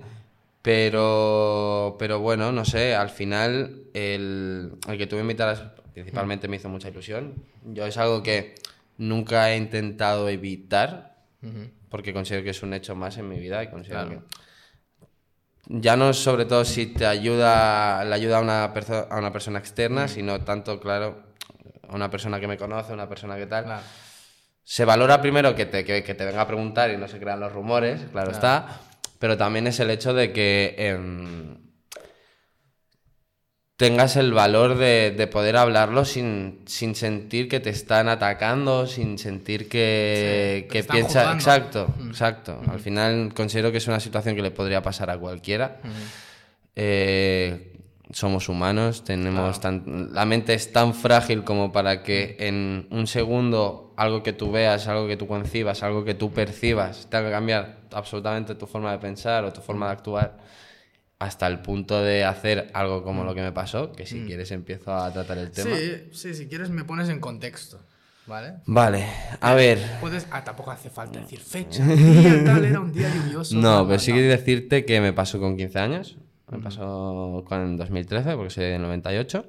[0.63, 6.57] Pero, pero bueno, no sé, al final el, el que tú me invitaras principalmente me
[6.57, 7.35] hizo mucha ilusión.
[7.65, 8.55] Yo es algo que
[9.01, 11.17] nunca he intentado evitar
[11.89, 14.23] porque considero que es un hecho más en mi vida y considero Claro.
[14.29, 19.33] que ya no sobre todo si te ayuda le ayuda a una, perso- a una
[19.33, 21.23] persona externa, sino tanto, claro,
[21.89, 23.65] a una persona que me conoce, una persona que tal.
[23.65, 23.83] Claro.
[24.65, 27.41] Se valora primero que te, que, que te venga a preguntar y no se crean
[27.41, 28.81] los rumores, claro, está,
[29.19, 31.57] pero también es el hecho de que em,
[33.81, 39.19] tengas el valor de, de poder hablarlo sin, sin sentir que te están atacando, sin
[39.19, 41.21] sentir que, Sí, que que te están piensa...
[41.33, 41.39] juzgando.
[41.39, 42.61] Exacto, exacto.
[42.71, 45.79] Al final considero que es una situación que le podría pasar a cualquiera.
[46.77, 47.73] Eh,
[48.13, 53.95] somos humanos, tenemos tan- la mente es tan frágil como para que en un segundo
[53.97, 57.77] algo que tú veas, algo que tú concibas, algo que tú percibas, tenga que cambiar
[57.93, 60.39] absolutamente tu forma de pensar o tu forma de actuar
[61.21, 64.95] hasta el punto de hacer algo como lo que me pasó, que si quieres empiezo
[64.95, 65.77] a tratar el tema.
[65.77, 67.79] Sí, sí, si quieres me pones en contexto,
[68.27, 68.55] ¿vale?
[68.65, 69.07] Vale,
[69.39, 69.79] a ver.
[70.01, 73.55] Puedes, ah, tampoco hace falta decir fecha, día tal, era un día lluvioso.
[73.55, 76.17] No, tal, pero sí que decirte que me pasó con 15 años.
[76.51, 79.47] Me pasó con en 2013, porque soy del 98.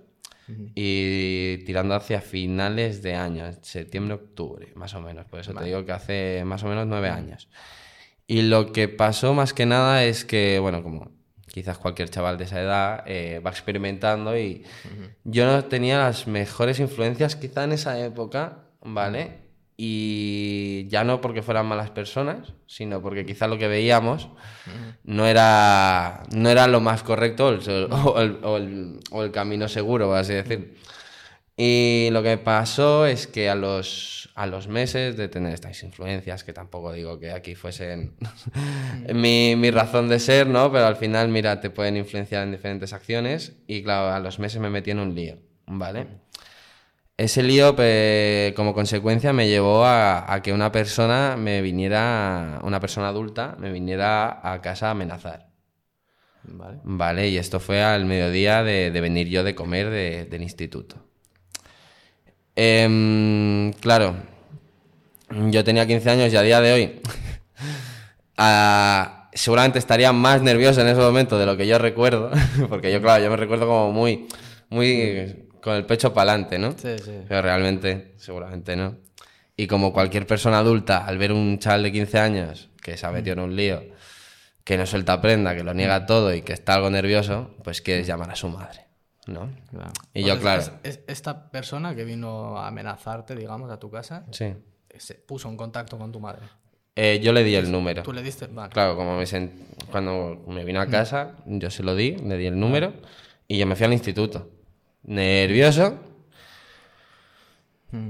[0.76, 5.26] Y tirando hacia finales de año, septiembre, octubre, más o menos.
[5.28, 7.48] Por eso te digo que hace más o menos nueve años.
[8.28, 11.21] Y lo que pasó más que nada es que, bueno, como
[11.54, 14.64] quizás cualquier chaval de esa edad eh, va experimentando y
[15.24, 19.40] yo no tenía las mejores influencias quizá en esa época, ¿vale?
[19.84, 24.30] y ya no porque fueran malas personas, sino porque quizá lo que veíamos
[25.04, 29.32] no era, no era lo más correcto o el, o el- o el- o el
[29.32, 30.78] camino seguro, por así decir.
[31.58, 36.44] Y lo que pasó es que a los, a los meses de tener estas influencias,
[36.44, 38.16] que tampoco digo que aquí fuesen
[39.14, 40.72] mi, mi razón de ser, ¿no?
[40.72, 44.60] Pero al final, mira, te pueden influenciar en diferentes acciones y claro, a los meses
[44.62, 45.38] me metí en un lío,
[45.68, 46.08] ¿vale?
[47.18, 52.80] Ese lío, pe- como consecuencia, me llevó a, a que una persona me viniera, una
[52.80, 55.50] persona adulta, me viniera a casa a amenazar.
[56.44, 56.80] Vale.
[56.84, 61.06] Vale, y esto fue al mediodía de, de venir yo de comer de- del instituto.
[62.56, 64.16] Em, claro,
[65.50, 67.02] yo tenía 15 años y a día de hoy
[69.34, 72.32] seguramente estaría más nervioso en ese momento de lo que yo recuerdo,
[72.70, 74.28] porque yo, claro, yo me recuerdo como muy,
[74.70, 76.72] muy con el pecho para adelante, ¿no?
[76.72, 77.12] Sí, sí.
[77.28, 78.98] Pero realmente, seguramente no.
[79.56, 83.12] Y como cualquier persona adulta, al ver un chaval de 15 años que se ha
[83.12, 83.84] metido en un lío,
[84.64, 88.08] que no suelta prenda, que lo niega todo y que está algo nervioso, pues quieres
[88.08, 88.86] llamar a su madre,
[89.28, 89.50] ¿no?
[89.70, 89.92] Claro.
[90.14, 90.62] Y yo, claro.
[90.62, 94.54] es- es- esta persona que vino a amenazarte, digamos, a tu casa, Sí.
[94.98, 96.42] se puso en contacto con tu madre.
[96.96, 98.04] Eh, yo le di el número.
[98.04, 98.48] Tú le diste.
[98.48, 98.72] Vale.
[98.74, 99.52] Claro, como me sent-
[99.92, 102.94] cuando me vino a casa, yo se lo di, le di el número
[103.48, 104.50] y yo me fui al instituto.
[105.04, 105.98] Nervioso.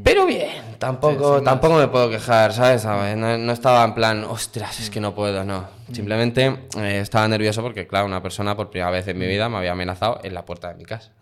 [0.03, 2.83] Pero bien, tampoco, tampoco me puedo quejar, ¿sabes?
[2.83, 3.17] ¿Sabes?
[3.17, 5.67] No, no estaba en plan, ostras, es que no puedo, no.
[5.91, 9.57] Simplemente eh, estaba nervioso porque, claro, una persona por primera vez en mi vida me
[9.57, 11.11] había amenazado en la puerta de mi casa.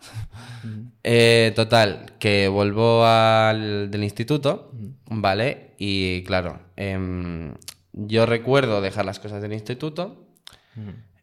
[1.02, 4.70] Eh, total, que vuelvo al del instituto,
[5.06, 5.74] ¿vale?
[5.78, 7.54] Y claro, em,
[7.94, 10.26] yo recuerdo dejar las cosas del instituto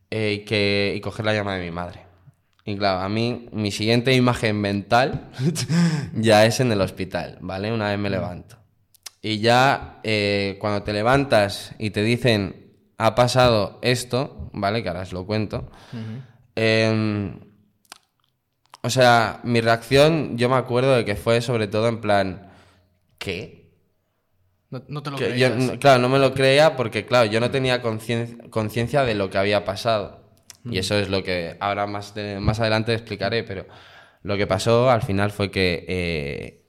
[0.09, 2.06] eh, y, que, y coger la llamada de mi madre.
[2.67, 5.29] Y claro, a mí mi siguiente imagen mental
[6.13, 7.71] ya es en el hospital, ¿vale?
[7.71, 8.57] Una vez me levanto.
[9.21, 14.83] Y ya eh, cuando te levantas y te dicen, ha pasado esto, ¿vale?
[14.83, 15.71] Que ahora os lo cuento.
[16.55, 17.39] em,
[18.83, 22.51] o sea, mi reacción, yo me acuerdo de que fue sobre todo en plan,
[23.17, 23.71] ¿qué?
[24.69, 25.55] No, no te lo yo, creías.
[25.55, 29.29] no- claro, no me lo creía porque, claro, yo no tenía concien- conciencia de lo
[29.29, 30.26] que había pasado.
[30.67, 30.73] Mm.
[30.73, 33.65] Y eso es lo que ahora más, de- más adelante explicaré, pero
[34.23, 36.63] lo que pasó al final fue que, eh,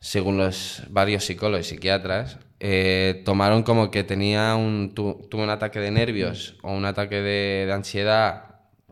[0.00, 5.50] según los varios psicólogos y psiquiatras, eh, tomaron como que tenía un, tu- tuve un
[5.50, 8.44] ataque de nervios o un ataque de, de ansiedad,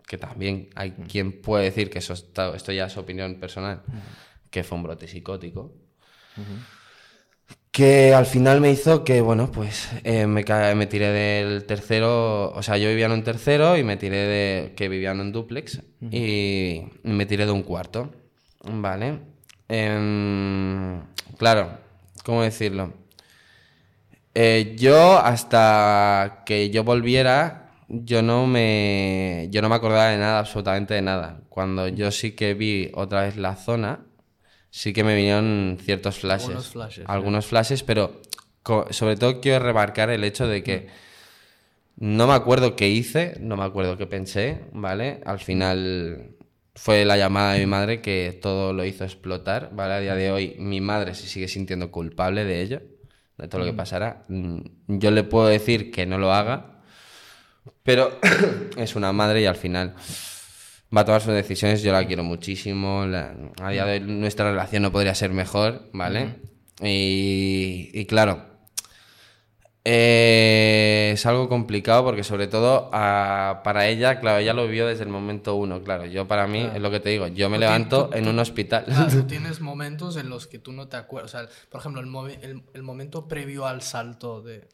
[0.07, 1.03] que también hay Mm.
[1.07, 3.83] quien puede decir que eso está- esto ya es opinión personal,
[4.51, 5.73] que fue un brote psicótico
[7.75, 12.77] que al final me hizo que, bueno, pues eh, me, tiré del tercero, o sea,
[12.79, 16.83] yo vivía en un tercero y me tiré de, que vivía en un duplex y
[17.03, 18.13] me tiré de un cuarto,
[18.63, 19.19] ¿vale?
[19.67, 21.01] Em,
[21.37, 21.77] claro,
[22.23, 22.93] ¿cómo decirlo?
[24.37, 30.39] Eh, yo hasta que yo volviera, yo no me, yo no me acordaba de nada,
[30.39, 31.41] absolutamente de nada.
[31.49, 34.07] Cuando yo sí que vi otra vez la zona,
[34.75, 36.49] sí que me vinieron ciertos flashes.
[36.49, 38.21] Algunos flashes, Algunos flashes, pero
[38.91, 40.89] sobre todo quiero remarcar el hecho de que
[41.97, 45.21] no me acuerdo qué hice, no me acuerdo qué pensé, ¿vale?
[45.27, 46.31] Al final
[46.75, 49.95] fue la llamada de mi madre que todo lo hizo explotar, ¿vale?
[49.95, 52.83] A día de hoy mi madre se sigue sintiendo culpable de ello,
[53.39, 54.25] de todo lo que pasara.
[54.27, 54.59] Mm,
[54.89, 56.81] Yo le puedo decir que no lo haga,
[57.85, 58.19] pero
[58.77, 59.95] es una madre y al final
[60.97, 61.83] va a tomar sus decisiones.
[61.83, 63.05] Yo la quiero muchísimo.
[63.07, 66.37] la- a día de hoy nuestra relación no podría ser mejor, ¿vale?
[66.83, 68.45] y, y claro,
[69.87, 75.03] eh, es algo complicado porque sobre todo ah, para ella, claro, ella lo vio desde
[75.05, 76.07] el momento uno, claro.
[76.07, 78.31] Yo para mí, es lo que te digo, yo me Tú levanto tienes- en tú-
[78.31, 78.85] un hospital.
[78.87, 81.35] Claro, tú tienes momentos en los que tú no te acuerdas.
[81.35, 84.69] O sea, por ejemplo, el, el, el momento previo al salto de.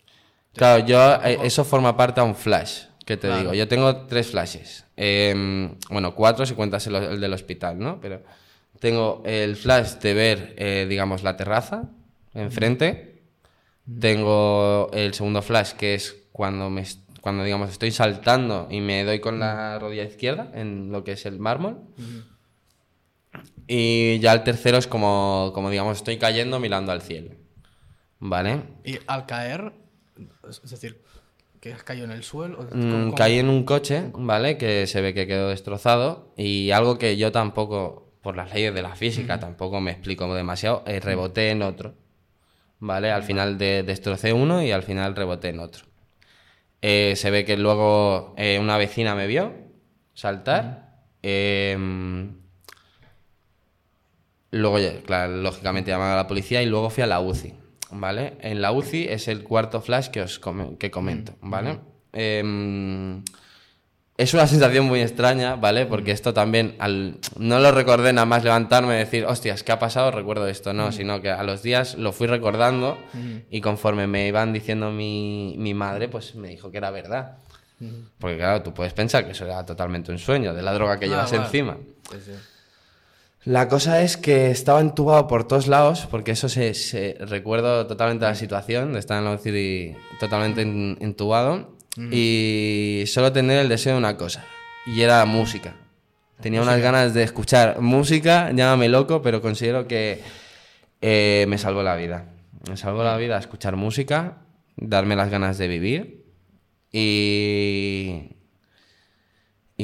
[0.55, 3.40] Claro, yo, eh, eso forma parte a un flash, que te Claro.
[3.42, 3.55] digo.
[3.55, 4.85] Yo tengo tres flashes.
[4.96, 8.01] Em, bueno, cuatro si cuentas el, el del hospital, ¿no?
[8.01, 8.23] Pero
[8.79, 11.90] tengo el flash de ver, eh, digamos, la terraza
[12.35, 13.23] enfrente.
[14.01, 16.85] Tengo el segundo flash, que es cuando, me,
[17.20, 21.27] cuando, digamos, estoy saltando y me doy con la rodilla izquierda en lo que es
[21.27, 21.79] el mármol.
[23.66, 27.33] Y ya el tercero es como, como, digamos, estoy cayendo mirando al cielo.
[28.20, 28.62] ¿Vale?
[28.85, 29.73] Y al caer,
[30.49, 31.03] es decir,
[31.61, 32.57] que has caído en el suelo.
[32.70, 34.57] ¿cómo- Mm, caí en un coche, ¿vale?
[34.57, 38.83] Que se ve que quedó destrozado y algo que yo tampoco, por las leyes de
[38.83, 41.94] la física, tampoco me explico demasiado, eh, reboté en otro,
[42.79, 43.11] ¿vale?
[43.11, 45.85] Al final de, destrocé uno y al final reboté en otro.
[46.83, 49.53] Eh, se ve que luego eh, una vecina me vio
[50.14, 50.88] saltar.
[51.23, 52.38] em,
[54.53, 57.55] Luego, claro, lógicamente llamaba a la policía y luego fui a la UCI,
[57.92, 58.37] ¿vale?
[58.40, 60.40] En la UCI es el cuarto flash que os
[60.79, 61.79] que comento, ¿vale?
[62.12, 63.22] Em,
[64.16, 65.87] es una sensación muy extraña, ¿vale?
[65.87, 69.79] Porque esto también, al, no lo recordé nada más levantarme y decir, hostias, ¿qué ha
[69.79, 70.11] pasado?
[70.11, 72.98] Recuerdo esto, no, sino que a los días lo fui recordando
[73.50, 77.38] y conforme me iban diciendo mi, mi madre, pues me dijo que era verdad.
[78.18, 81.07] Porque claro, tú puedes pensar que eso era totalmente un sueño, de la droga que
[81.07, 81.44] Ah, llevas vale.
[81.44, 81.79] encima.
[82.11, 82.33] Sí, sí.
[83.44, 88.26] La cosa es que estaba entubado por todos lados, porque eso se, se- recuerdo totalmente
[88.26, 91.76] la situación de estar en la UCI totalmente en- entubado
[92.12, 94.44] y solo tener el deseo de una cosa,
[94.87, 95.74] y era música.
[96.40, 100.20] Tenía unas ganas de escuchar música, llámame loco, pero considero que
[101.03, 102.26] eh, me salvó la vida.
[102.68, 104.38] Me salvó la vida escuchar música,
[104.76, 106.24] darme las ganas de vivir
[106.92, 108.37] y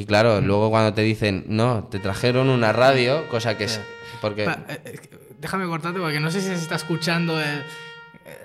[0.01, 3.79] y claro, luego cuando te dicen, no, te trajeron una radio, cosa que es.
[4.21, 4.45] Porque.
[4.45, 4.99] Pa- eh, eh,
[5.39, 7.63] déjame cortarte porque no sé si se está escuchando el,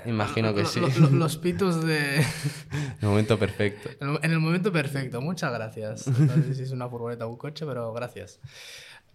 [0.07, 0.81] Imagino que lo- sí.
[0.81, 2.19] lo- lo- los pitos de...
[3.03, 3.91] El momento perfecto.
[4.23, 5.21] en el momento perfecto.
[5.21, 6.07] Muchas gracias.
[6.19, 8.38] No sé si es una furgoneta o un coche, pero gracias.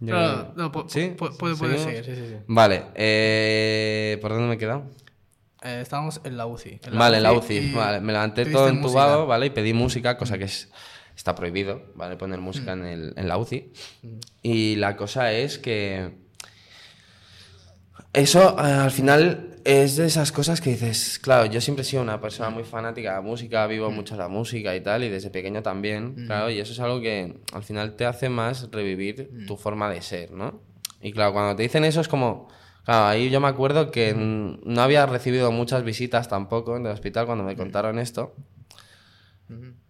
[0.00, 1.14] Yo- No, no, pu- ¿Sí?
[1.16, 2.36] pu- puede, seguir, sí, sí, sí.
[2.46, 4.84] Vale, eh, ¿por dónde me he quedado?
[5.62, 6.80] Eh, estábamos en la UCI.
[6.92, 7.72] vale, en la UCI.
[7.72, 9.28] Vale, me levanté todo entubado, música.
[9.28, 9.46] ¿vale?
[9.46, 10.68] Y pedí música, cosa que es,
[11.18, 12.16] está prohibido, ¿vale?
[12.16, 12.80] Poner música Mm.
[12.80, 13.72] en, el- en la UCI.
[14.42, 16.12] Y la cosa es que.
[18.12, 22.02] Eso eh, al final es de esas cosas que dices, claro, yo siempre he sido
[22.02, 23.70] una persona muy fanática de la música, Mm.
[23.70, 27.00] vivo mucho la música y tal, y desde pequeño también, claro, y eso es algo
[27.00, 29.46] que al final te hace más revivir Mm.
[29.46, 30.62] tu forma de ser, ¿no?
[31.02, 32.48] Y claro, cuando te dicen eso es como,
[32.84, 36.92] claro, ahí yo me acuerdo que mm, no había recibido muchas visitas tampoco en el
[36.92, 38.34] hospital cuando me contaron esto.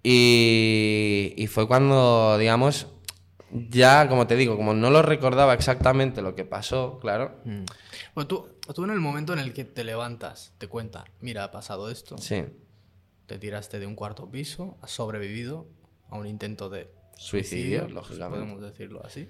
[0.03, 2.87] Y, y fue cuando, digamos,
[3.71, 7.65] ya, como te digo, como no lo recordaba exactamente lo que pasó, claro, Mm.
[8.15, 11.51] Bueno, tú, tú en el momento en el que te levantas, te cuentan, mira, ha
[11.51, 12.45] pasado esto, sí,
[13.27, 15.67] te tiraste de un cuarto piso, has sobrevivido
[16.11, 18.39] a un intento de Suicidio, pues lógicamente.
[18.39, 19.29] podemos decirlo así.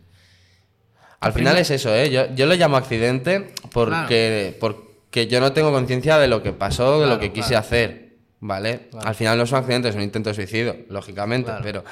[1.21, 2.11] Al final es eso, ¿eh?
[2.11, 7.01] Yo, yo lo llamo accidente porque, porque yo no tengo conciencia de lo que pasó,
[7.01, 7.67] de lo que quise claro.
[7.67, 8.08] hacer,
[8.41, 8.89] ¿vale?
[9.05, 11.63] Al final no es un accidente, es un intento de suicidio, lógicamente, Claro.
[11.63, 11.85] pero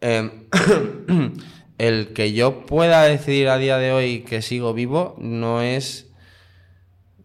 [0.00, 0.30] em,
[1.78, 6.06] el que yo pueda decidir a día de hoy que sigo vivo no es,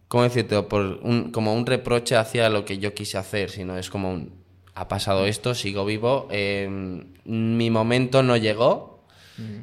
[0.08, 0.60] ¿cómo decirte?
[0.62, 4.32] Por un- como un reproche hacia lo que yo quise hacer, sino es como un,
[4.74, 8.90] ha pasado esto, sigo vivo, em, mi momento no llegó,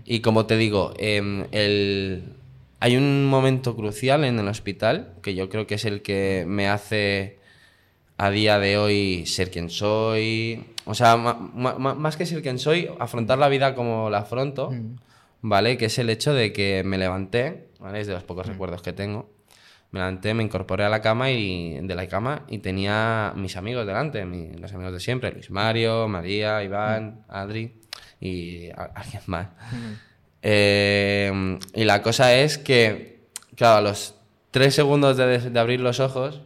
[0.06, 2.24] y como te digo, em, el...
[2.80, 6.68] hay un momento crucial en el hospital que yo creo que es el que me
[6.68, 7.37] hace
[8.18, 10.66] a día de hoy ser quien soy.
[10.86, 14.20] O sea, ma- ma- ma- más que ser quien soy, afrontar la vida como la
[14.20, 14.70] afronto,
[15.42, 15.78] ¿vale?
[15.78, 18.00] Que es el hecho de que me levanté, ¿vale?
[18.02, 19.30] Es de los pocos recuerdos que tengo.
[19.92, 23.86] Me levanté, me incorporé a la cama y de la cama y tenía mis amigos
[23.88, 27.76] delante, mi- los amigos de siempre, Luis Mario, María, Iván, Adri
[28.20, 29.48] y a- alguien más.
[30.42, 34.16] Eh, y la cosa es que, claro, a los
[34.52, 36.42] tres segundos de, de abrir los ojos,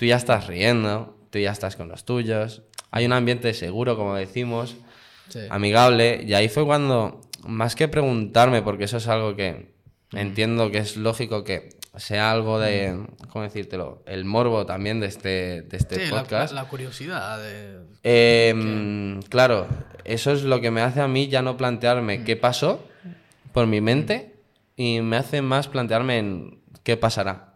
[0.00, 4.14] tú ya estás riendo, tú ya estás con los tuyos, hay un ambiente seguro, como
[4.14, 4.76] decimos,
[5.28, 5.40] Sí.
[5.50, 9.74] amigable, y ahí fue cuando, más que preguntarme, porque eso es algo que
[10.12, 14.02] entiendo que es lógico que sea algo de, ¿cómo decírtelo?
[14.06, 16.54] El morbo también de este, de este Sí, la, podcast.
[16.54, 17.80] la- la curiosidad de...
[18.02, 19.66] Em, claro,
[20.04, 22.82] eso es lo que me hace a mí ya no plantearme qué pasó
[23.52, 24.34] por mi mente
[24.76, 27.54] y me hace más plantearme en qué pasará.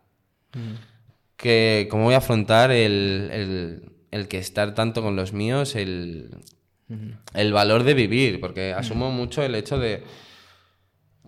[1.36, 6.30] Que cómo voy a afrontar el, el- el que estar tanto con los míos, el,
[7.34, 10.04] el valor de vivir, porque asumo mucho el hecho de...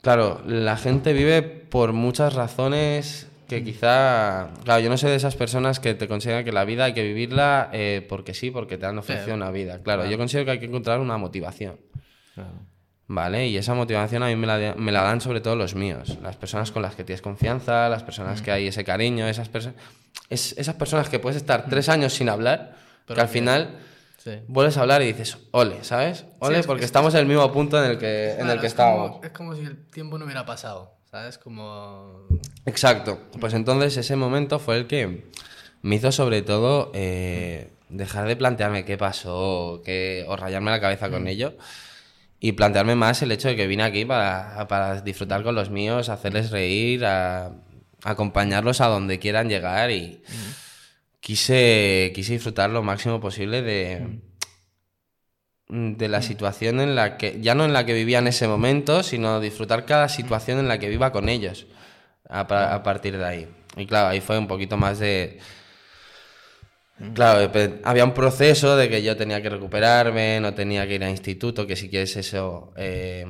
[0.02, 4.50] Claro, la gente vive por muchas razones que quizá...
[4.64, 7.02] Claro, yo no soy de esas personas que te consideran que la vida hay que
[7.02, 9.82] vivirla eh, porque sí, porque te han ofrecido una vida.
[9.82, 11.76] Claro, yo considero que hay que encontrar una motivación.
[13.08, 13.46] ¿Vale?
[13.46, 16.18] Y esa motivación a mí me la, me la dan sobre todo los míos.
[16.22, 19.74] Las personas con las que tienes confianza, las personas que hay ese cariño, esas, perso-
[20.28, 22.74] es, esas personas que puedes estar tres años sin hablar,
[23.06, 23.78] que al final
[24.18, 24.40] Sí.
[24.48, 26.24] vuelves a hablar y dices, ole, ¿sabes?
[26.40, 28.60] Ole, es- porque es- estamos en el mismo punto en el que, en Claro, el
[28.60, 29.24] que es como- estábamos.
[29.24, 31.38] es como si el tiempo no hubiera pasado, ¿sabes?
[31.38, 32.26] Como...
[32.64, 33.20] Exacto.
[33.38, 35.30] Pues entonces ese momento fue el que
[35.82, 41.08] me hizo sobre todo eh, dejar de plantearme qué pasó qué, o rayarme la cabeza
[41.08, 41.54] con ello
[42.46, 46.08] y plantearme más el hecho de que vine aquí para, para disfrutar con los míos,
[46.08, 47.04] hacerles reír,
[48.04, 50.22] acompañarlos a donde quieran llegar y
[51.18, 54.20] quise, quise disfrutar lo máximo posible de,
[55.66, 59.02] de la situación en la que, ya no en la que vivía en ese momento,
[59.02, 61.66] sino disfrutar cada situación en la que viva con ellos.
[62.28, 62.46] a
[62.84, 63.48] partir de ahí.
[63.76, 65.40] Y claro, ahí fue un poquito más de...
[67.14, 71.04] Claro, pe- había un proceso de que yo tenía que recuperarme, no tenía que ir
[71.04, 73.24] a instituto, que si quieres eso eh,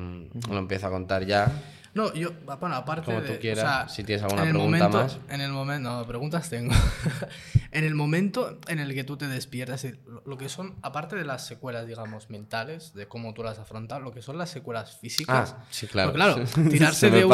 [0.49, 1.51] lo empiezo a contar ya.
[1.97, 2.29] No, yo,
[2.59, 5.17] bueno, aparte Como de, tú o quieras, sea, si tienes alguna en el pregunta momento-
[5.19, 5.33] más.
[5.33, 6.71] En el momento, no, preguntas tengo.
[7.71, 11.15] en el momento en el que tú te despiertas, es decir, lo, que son, aparte
[11.15, 14.97] de las secuelas, digamos, mentales, de cómo tú las afrontas, lo que son las secuelas
[14.97, 15.55] físicas.
[15.57, 16.13] Ah, sí, claro.
[16.13, 17.29] Claro, Se tirarse de un,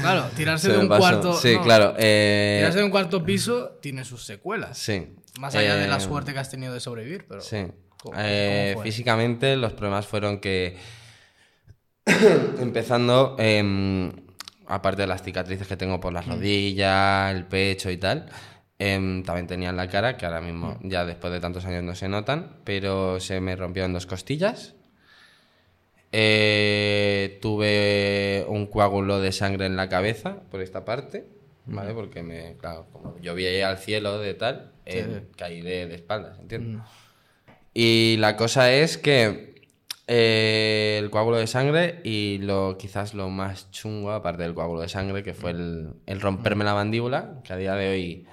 [0.00, 1.00] claro, tirarse Se de un pasó.
[1.00, 1.94] cuarto, Sí, no, claro.
[1.96, 4.76] eh, tirarse de un cuarto piso tiene sus secuelas.
[4.78, 5.14] Sí.
[5.38, 7.40] Más allá de la Eh, suerte que has tenido de sobrevivir, pero.
[7.40, 7.66] Sí.
[8.02, 10.76] ¿cómo- Eh, cómo físicamente los problemas fueron que,
[12.60, 14.10] empezando, em,
[14.66, 16.30] aparte de las cicatrices que tengo por las Mm.
[16.30, 18.26] rodillas, el pecho y tal,
[18.78, 20.88] em, también tenía en la cara, que ahora mismo Mm.
[20.88, 24.74] ya después de tantos años no se notan, pero se me rompieron dos costillas.
[26.10, 31.26] Eh, tuve un coágulo de sangre en la cabeza por esta parte,
[31.66, 31.92] ¿vale?
[31.92, 35.12] Porque me, claro, como yo vi ahí al cielo de tal, eh, Mm.
[35.14, 35.20] Sí.
[35.36, 36.76] caí de, de espaldas, ¿entiendes?
[36.78, 36.84] Mm.
[37.74, 39.47] Y la cosa es que
[40.08, 44.88] eh, el coágulo de sangre y lo quizás lo más chungo, aparte del coágulo de
[44.88, 48.26] sangre, que fue el, el romperme la mandíbula, que a día de hoy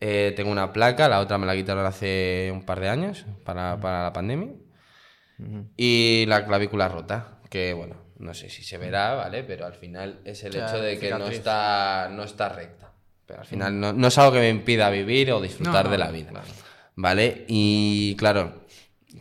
[0.00, 3.80] eh, tengo una placa, la otra me la quitaron hace un par de años para,
[3.80, 4.52] para la pandemia.
[5.76, 9.42] Y la clavícula rota, que bueno, no sé si se verá, ¿vale?
[9.42, 12.92] Pero al final es el hecho de que no está, no está recta.
[13.26, 15.98] Pero al final no, no es algo que me impida vivir o disfrutar No, de
[15.98, 16.30] la vida.
[16.96, 17.46] ¿Vale?
[17.48, 18.66] Y claro,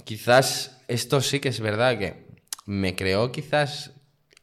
[0.03, 2.27] quizás esto sí que es verdad que
[2.65, 3.91] me creó quizás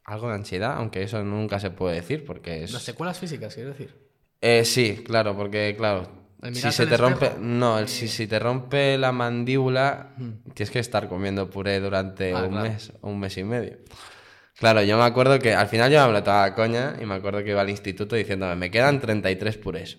[0.05, 2.73] algo de ansiedad, aunque eso nunca se puede decir porque es...
[2.73, 3.95] Las secuelas físicas, quiero decir.
[4.41, 6.11] Eh, sí, claro, porque claro,
[6.53, 10.15] si se te rompe, espejo no, el- si, si te rompe la mandíbula,
[10.55, 12.69] tienes que estar comiendo puré durante Ah, un claro.
[12.71, 13.79] mes, un mes y medio.
[14.59, 17.43] Claro, yo me acuerdo que al final yo me lo tomaba coña y me acuerdo
[17.45, 19.99] que iba al instituto diciéndome, me quedan 33 purés.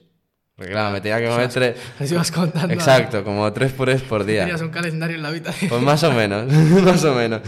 [0.62, 1.76] Porque claro, me tenía que comer tres...
[2.12, 2.72] Ibas contando.
[2.72, 4.42] Exacto, como tres purés por día.
[4.42, 5.70] Tenías un calendario en la habitación.
[5.70, 6.46] Pues más o menos,
[6.84, 7.42] más o menos.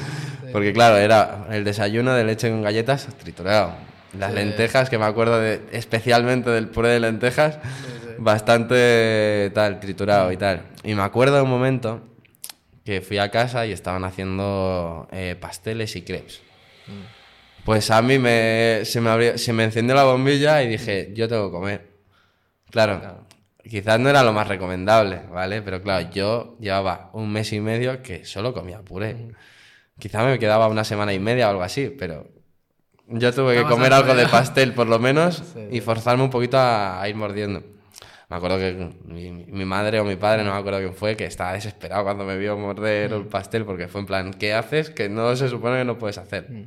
[0.51, 3.75] Porque claro, era el desayuno de leche con galletas triturado.
[4.17, 4.35] Las Sí.
[4.37, 7.59] lentejas, que me acuerdo de, especialmente del puré de lentejas,
[8.17, 10.63] bastante tal, triturado y tal.
[10.83, 12.01] Y me acuerdo de un momento
[12.83, 16.41] que fui a casa y estaban haciendo eh, pasteles y crepes.
[17.63, 21.27] Pues a mí me, se, me abrió- se me encendió la bombilla y dije, yo
[21.29, 21.92] tengo que comer.
[22.73, 23.25] Claro,
[23.63, 25.61] quizás no era lo más recomendable, ¿vale?
[25.61, 29.15] Pero claro, yo llevaba un mes y medio que solo comía puré.
[29.99, 32.27] Quizás me quedaba una semana y media o algo así, pero
[33.07, 36.57] yo tuve que comer algo de pastel por lo menos Sí, y forzarme un poquito
[36.57, 37.61] a, a ir mordiendo.
[38.29, 41.25] Me acuerdo que mi, mi madre o mi padre, no me acuerdo quién fue, que
[41.25, 43.13] estaba desesperado cuando me vio morder Mm.
[43.13, 46.17] el pastel porque fue en plan, ¿qué haces que no se supone que no puedes
[46.17, 46.49] hacer?
[46.49, 46.63] Mm.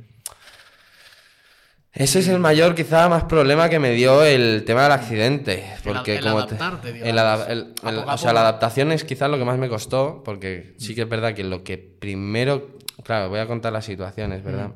[1.99, 5.63] Ese es el mayor, quizá, más problema que me dio el tema del accidente.
[5.83, 7.73] Porque el como te- adaptarte, ada- el-
[8.05, 11.09] o sea, la adaptación es quizás lo que más me costó, porque sí que es
[11.09, 12.77] verdad que lo que primero...
[13.03, 14.71] Claro, voy a contar las situaciones, ¿verdad?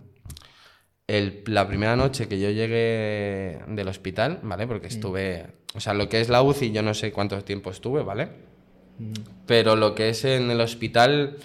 [1.08, 4.66] El- la primera noche que yo llegué del hospital, ¿vale?
[4.66, 5.46] Porque estuve...
[5.76, 8.30] O sea, lo que es la UCI, yo no sé cuánto tiempo estuve, ¿vale?
[9.46, 11.38] Pero lo que es en el hospital,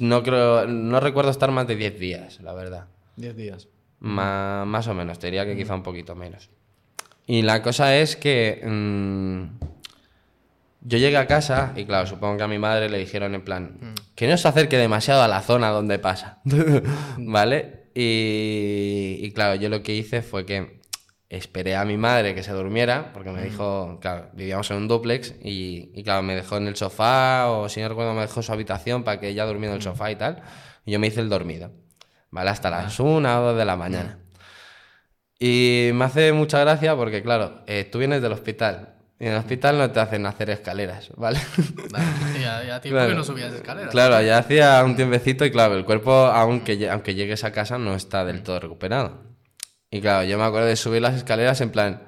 [0.00, 0.66] no creo...
[0.66, 2.86] No recuerdo estar más de 10 días, la verdad.
[3.16, 3.68] Diez días.
[4.00, 6.50] Ma- más o menos, te diría que quizá un poquito menos.
[7.26, 9.42] Y la cosa es que mm,
[10.82, 13.94] yo llegué a casa y claro, supongo que a mi madre le dijeron en plan,
[14.14, 16.38] que no se acerque demasiado a la zona donde pasa,
[17.18, 17.88] ¿vale?
[17.94, 20.78] Y, y claro, yo lo que hice fue que
[21.28, 25.34] esperé a mi madre que se durmiera, porque me dijo, claro, vivíamos en un duplex
[25.42, 28.44] y, y claro, me dejó en el sofá o si no recuerdo me dejó en
[28.44, 30.40] su habitación para que ella durmiera en el sofá y tal.
[30.86, 31.72] Y yo me hice el dormido,
[32.30, 32.50] ¿vale?
[32.50, 34.18] Hasta las una o dos de la mañana.
[35.38, 39.38] Y me hace mucha gracia porque, claro, eh, tú vienes del hospital y en el
[39.38, 41.38] hospital no te hacen hacer escaleras, ¿vale?
[42.40, 43.08] Ya, ya tiempo Claro.
[43.10, 43.90] que no subías escaleras.
[43.90, 47.94] Claro, ya hacía un tiempecito y claro, el cuerpo, aunque, aunque llegues a casa, no
[47.94, 49.22] está del todo recuperado.
[49.90, 52.02] Y claro, yo me acuerdo de subir las escaleras en plan,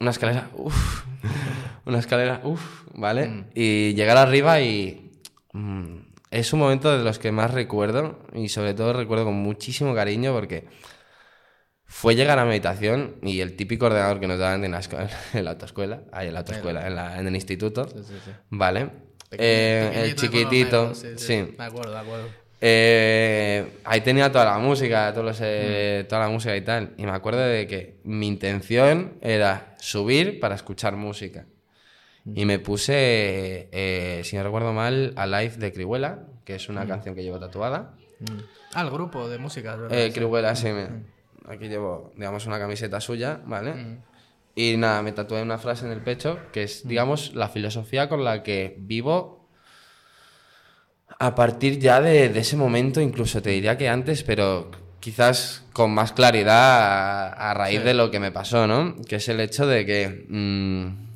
[0.00, 1.04] una escalera, uff,
[1.86, 3.44] una escalera, uff, ¿vale?
[3.54, 5.12] Y llegar arriba y...
[5.52, 5.96] mm,
[6.32, 10.32] es un momento de los que más recuerdo y sobre todo recuerdo con muchísimo cariño
[10.32, 10.64] porque
[11.84, 15.08] fue llegar a mi habitación y el típico ordenador que nos daban en la, esco-
[15.34, 18.30] en la autoescuela, ahí en la autoescuela, en, la- en el instituto, Sí, sí, sí.
[18.50, 18.86] ¿vale?
[19.28, 21.08] Pequeño- Eh, el chiquitito, sí.
[21.16, 21.54] sí.
[21.58, 22.28] Me acuerdo, me acuerdo.
[22.64, 26.94] Eh, ahí tenía toda la música, todos los, eh, toda la música y tal.
[26.96, 31.46] Y me acuerdo de que mi intención era subir para escuchar música.
[32.34, 36.86] Y me puse, eh, si no recuerdo mal, a Live de Crihuela, que es una
[36.86, 37.94] canción que llevo tatuada.
[38.74, 39.76] Ah, el grupo de música.
[39.90, 40.88] Eh, Crihuela, sí, me-
[41.48, 43.98] aquí llevo, digamos, una camiseta suya, ¿vale?
[44.54, 48.22] Y nada, me tatué una frase en el pecho que es, digamos, la filosofía con
[48.22, 49.48] la que vivo
[51.18, 54.70] a partir ya de, de ese momento, incluso te diría que antes, pero
[55.00, 57.84] quizás con más claridad a, a raíz Sí.
[57.84, 58.96] de lo que me pasó, ¿no?
[59.08, 61.11] Que es el hecho de que mm,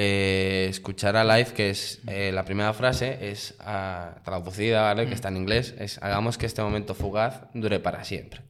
[0.00, 5.08] eh, escuchar a Live, que es eh, la primera frase, es ah, traducida, ¿vale?
[5.08, 8.42] Que está en inglés, es hagamos que este momento fugaz dure para siempre.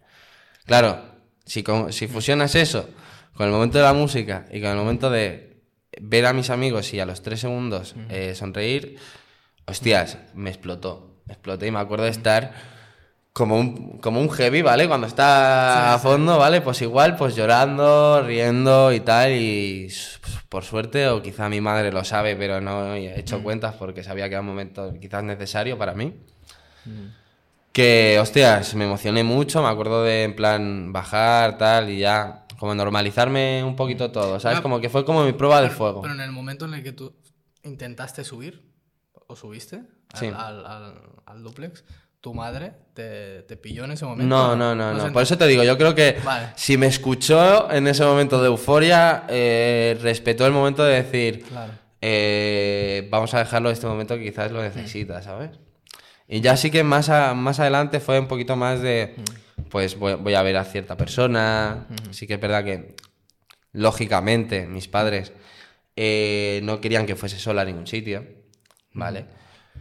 [0.67, 1.01] Claro,
[1.47, 2.91] si, con- si fusionas eso
[3.35, 5.63] con el momento de la música y con el momento de
[6.01, 8.97] ver a mis amigos y a los tres segundos eh, sonreír,
[9.67, 11.23] hostias, me explotó.
[11.27, 12.53] Me exploté y me acuerdo de estar
[13.39, 14.87] como un, como un heavy, ¿vale?
[14.89, 16.61] Cuando está a fondo, ¿vale?
[16.61, 19.33] Pues igual, pues llorando, riendo y tal.
[19.33, 19.85] Y
[20.21, 24.03] pues, por suerte, o quizá mi madre lo sabe, pero no he hecho cuentas porque
[24.05, 26.13] sabía que era un momento quizás necesario para mí.
[27.73, 32.75] Que, hostias, me emocioné mucho, me acuerdo de en plan bajar, tal, y ya, como
[32.75, 34.59] normalizarme un poquito todo, ¿sabes?
[34.59, 36.03] Ah, Como que fue como mi prueba de fuego.
[36.03, 37.15] Pero en el momento en el que tú
[37.63, 38.63] intentaste subir,
[39.29, 39.77] o subiste
[40.13, 40.27] al, Sí.
[40.27, 40.95] al, al-
[41.27, 41.85] al duplex,
[42.21, 44.27] tu madre te, te pilló en ese momento.
[44.29, 45.13] No, ¿o no, no, no.
[45.13, 46.49] Por eso te digo, yo creo que Vale.
[46.57, 51.73] si me escuchó en ese momento de euforia, eh, respetó el momento de decir, Claro.
[52.01, 55.51] eh, vamos a dejarlo en este momento que quizás lo necesita, ¿sabes?
[56.27, 59.15] Y ya sí que más, a- más adelante fue un poquito más de,
[59.71, 61.87] pues voy, voy a ver a cierta persona.
[62.11, 62.97] Sí que es verdad que,
[63.73, 65.33] lógicamente, mis padres
[65.97, 68.25] eh, no querían que fuese sola a ningún sitio,
[68.93, 69.27] ¿vale?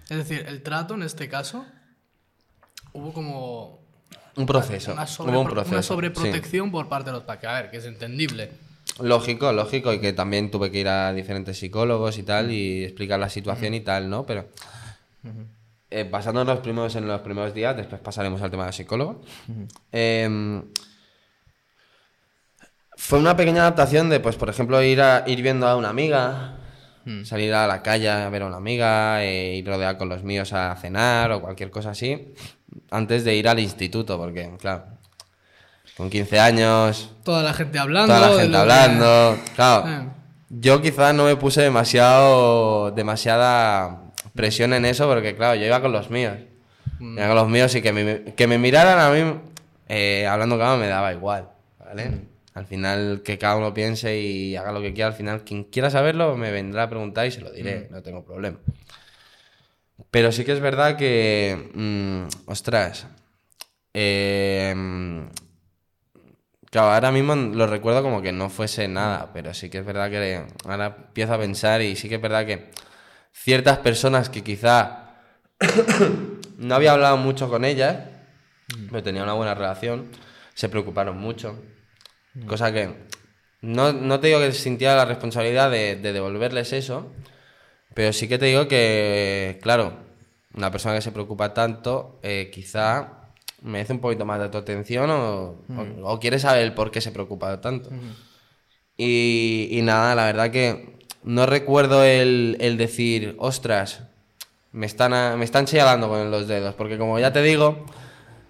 [0.09, 1.65] Es decir, el trato en este caso
[2.97, 3.79] hubo como
[4.35, 4.93] Un proceso.
[4.93, 5.73] una, Hubo un sobrepro- proceso.
[5.75, 5.87] una sí.
[5.87, 7.45] sobreprotección por parte de los padres.
[7.45, 8.51] A ver, que es entendible.
[9.01, 13.19] Lógico, lógico, y que también tuve que ir a diferentes psicólogos y tal y explicar
[13.19, 14.25] la situación y tal, ¿no?
[14.25, 14.47] Pero
[15.91, 19.21] eh, basándonos primero en los primeros días, después pasaremos al tema del psicólogo.
[19.91, 20.63] Em,
[22.95, 26.57] fue una pequeña adaptación de, pues, por ejemplo, ir, a, ir viendo a una amiga,
[27.23, 30.53] salir a la calle a ver a una amiga, eh, ir rodear con los míos
[30.53, 32.33] a cenar o cualquier cosa así,
[32.91, 34.85] antes de ir al instituto, porque, claro,
[35.95, 38.13] con 15 años, Toda la gente hablando.
[38.13, 39.37] toda la gente que- hablando.
[39.55, 40.07] Claro, Eh.
[40.49, 44.01] yo quizás no me puse demasiado, demasiada
[44.35, 46.35] presión en eso porque, claro, yo iba con los míos.
[46.99, 47.17] Mm.
[47.17, 49.39] Iba con los míos y que me, que me miraran a mí,
[49.87, 51.49] eh, hablando claro, me daba igual,
[51.79, 52.09] ¿vale?
[52.09, 52.21] Mm.
[52.57, 55.91] Al final, que cada uno piense y haga lo que quiera, al final, quien quiera
[55.91, 57.53] saberlo me vendrá a preguntar y se lo Mm.
[57.53, 58.57] diré, no tengo problema.
[60.09, 63.05] Pero sí que es verdad que, mm, ostras,
[63.93, 64.73] eh,
[66.69, 70.09] Claro, ahora mismo lo recuerdo como que no fuese nada, pero sí que es verdad
[70.09, 72.71] que ahora empiezo a pensar y sí que es verdad que
[73.31, 75.13] ciertas personas que quizá
[76.57, 77.97] no había hablado mucho con ellas,
[78.89, 80.07] pero tenía una buena relación,
[80.55, 81.55] se preocuparon mucho.
[82.45, 82.89] Cosa que
[83.61, 87.07] no, no te digo que sintiera la responsabilidad de, de devolverles eso,
[87.93, 89.93] pero sí que te digo que, claro,
[90.53, 93.13] una persona que se preocupa tanto, eh, quizá
[93.63, 95.55] merece un poquito más de tu atención o,
[96.03, 97.89] o- o quiere saber el por qué se preocupa tanto.
[98.97, 104.03] y, y nada, la verdad que no recuerdo el, el decir, ostras,
[104.71, 107.85] me están, a- me están señalando con los dedos, porque como ya te digo,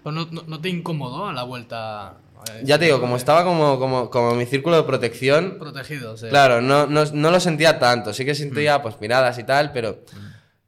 [0.04, 2.18] no, no- no te incomodó a la vuelta.
[2.52, 6.28] Eh, ya te digo, como estaba como, como, como mi círculo de protección, Protegido, sí.
[6.28, 8.12] Claro, no, no, no lo sentía tanto.
[8.12, 10.00] Sí que sentía pues miradas y tal, pero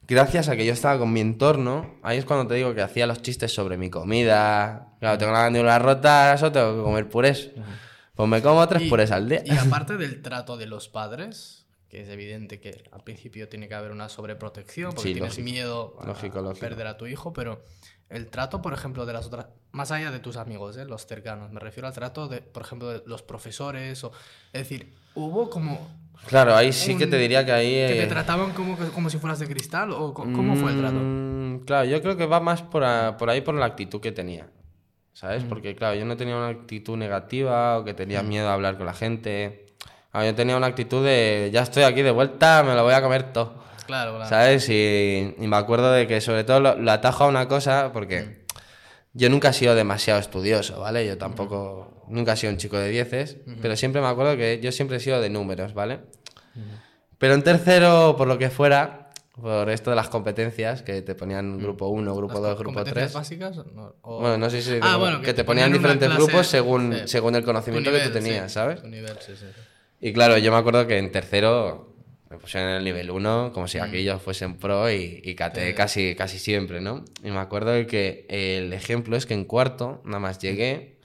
[0.06, 3.06] gracias a que yo estaba con mi entorno, ahí es cuando te digo que hacía
[3.06, 4.88] los chistes sobre mi comida.
[5.00, 7.50] Claro, tengo la mandíbula rota, eso tengo que comer purés.
[8.14, 9.42] Pues me como tres Y- purés al día.
[9.44, 13.74] Y aparte del trato de los padres, que es evidente que al principio tiene que
[13.74, 15.44] haber una sobreprotección porque Sí, tienes lógico.
[15.44, 16.60] miedo a Lógico, lógico.
[16.66, 17.64] perder a tu hijo, pero
[18.08, 20.84] el trato, por ejemplo, de las otras, más allá de tus amigos, ¿eh?
[20.84, 24.12] los cercanos, me refiero al trato de, por ejemplo, de los profesores, o,
[24.52, 25.88] es decir, hubo como
[26.26, 27.70] Claro, ahí sí que te diría que ahí...
[27.72, 30.96] que te eh, trataban como, como si fueras de cristal, o cómo fue el trato.
[30.96, 34.12] Mm, Claro, yo creo que va más por, a- por ahí por la actitud que
[34.12, 34.44] tenía.
[34.44, 34.48] Mm.
[35.12, 35.44] ¿Sabes?
[35.44, 38.86] Porque, claro, yo no tenía una actitud negativa o que tenía miedo a hablar con
[38.86, 39.66] la gente.
[40.12, 43.02] Ah, yo tenía una actitud de ya estoy aquí de vuelta, me lo voy a
[43.02, 43.54] comer todo.
[43.86, 44.28] Claro, claro.
[44.28, 44.68] ¿Sabes?
[44.68, 48.39] Y, y me acuerdo de que sobre todo lo, lo atajo a una cosa porque
[49.12, 51.06] yo nunca he sido demasiado estudioso, ¿vale?
[51.06, 54.70] Yo tampoco, nunca he sido un chico de dieces, pero siempre me acuerdo que yo
[54.72, 56.00] siempre he sido de números, ¿vale?
[57.18, 61.58] Pero en tercero, por lo que fuera, por esto de las competencias, que te ponían
[61.58, 63.14] grupo 1, grupo ¿Las 2, co- grupo competencias 3.
[63.14, 63.56] básicas?
[63.74, 66.92] No, o- Bueno, no sé si Ah, bueno, que, te ponían diferentes clase- grupos según,
[66.94, 67.08] sí.
[67.08, 68.82] según el conocimiento que tú tenías, sí, ¿sabes?
[68.84, 69.32] nivel, sí.
[70.00, 71.89] Y claro, yo me acuerdo que en tercero
[72.30, 76.14] me pusieron en el nivel 1 como si aquellos fuesen pro y, y caté casi,
[76.14, 77.04] casi siempre, ¿no?
[77.22, 81.00] Y me acuerdo de que el ejemplo es que en cuarto nada más llegué,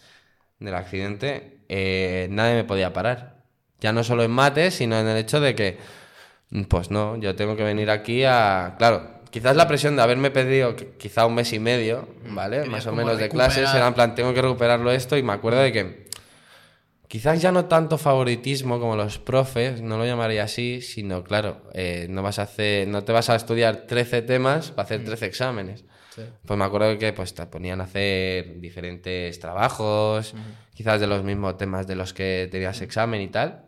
[0.59, 3.43] del accidente, eh, nadie me podía parar.
[3.79, 5.77] Ya no solo en mates, sino en el hecho de que,
[6.69, 8.75] pues no, yo tengo que venir aquí a...
[8.77, 12.57] Claro, quizás la presión de haberme pedido quizá un mes y medio, ¿vale?
[12.57, 15.33] Querías Más o menos de clases, era en plan, tengo que recuperarlo esto y me
[15.33, 16.04] acuerdo de que
[17.15, 22.07] quizás ya no tanto favoritismo como los profes, no lo llamaría así, sino claro, eh,
[22.09, 25.85] no vas a hacer, no te vas a estudiar 13 temas para hacer 13 exámenes.
[26.13, 26.23] Sí.
[26.45, 30.35] Pues me acuerdo que pues, te ponían a hacer diferentes trabajos,
[30.73, 33.63] quizás de los mismos temas de los que tenías examen y tal.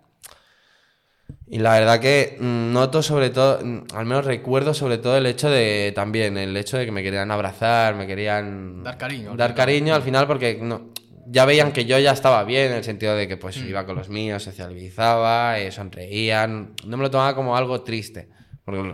[1.47, 5.25] Y la verdad que mm, noto sobre todo, mm, al menos recuerdo sobre todo el
[5.25, 9.37] hecho de también, el hecho de que me querían abrazar, me querían Dar cariño, al
[9.37, 9.55] Dar final.
[9.55, 10.89] cariño al final porque no,
[11.30, 13.95] ya veían que yo ya estaba bien, en el sentido de que pues iba con
[13.95, 18.30] los míos, socializaba, eh, sonreían, no me lo tomaba como algo triste,
[18.63, 18.93] porque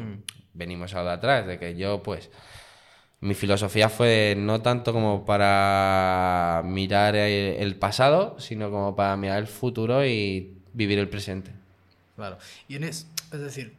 [0.53, 2.29] venimos ahora de atrás, de que yo pues
[3.19, 9.39] mi filosofía fue no tanto como para mirar el, el pasado, sino como para mirar
[9.39, 11.51] el futuro y vivir el presente.
[12.15, 12.37] Claro.
[12.67, 13.75] Y en es, es decir,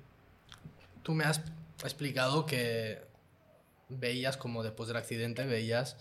[1.03, 1.43] tú me has
[1.83, 3.03] explicado que
[3.89, 5.97] veías como después del accidente veías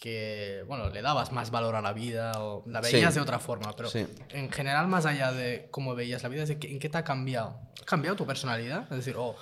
[0.00, 2.94] que, bueno, le dabas más valor a la vida o la Sí.
[2.94, 4.06] veías de otra forma, pero Sí.
[4.30, 6.98] en general, más allá de cómo veías la vida, es de que- ¿en qué te
[6.98, 7.60] ha cambiado?
[7.82, 8.84] ¿Ha cambiado tu personalidad?
[8.90, 9.36] Es decir, o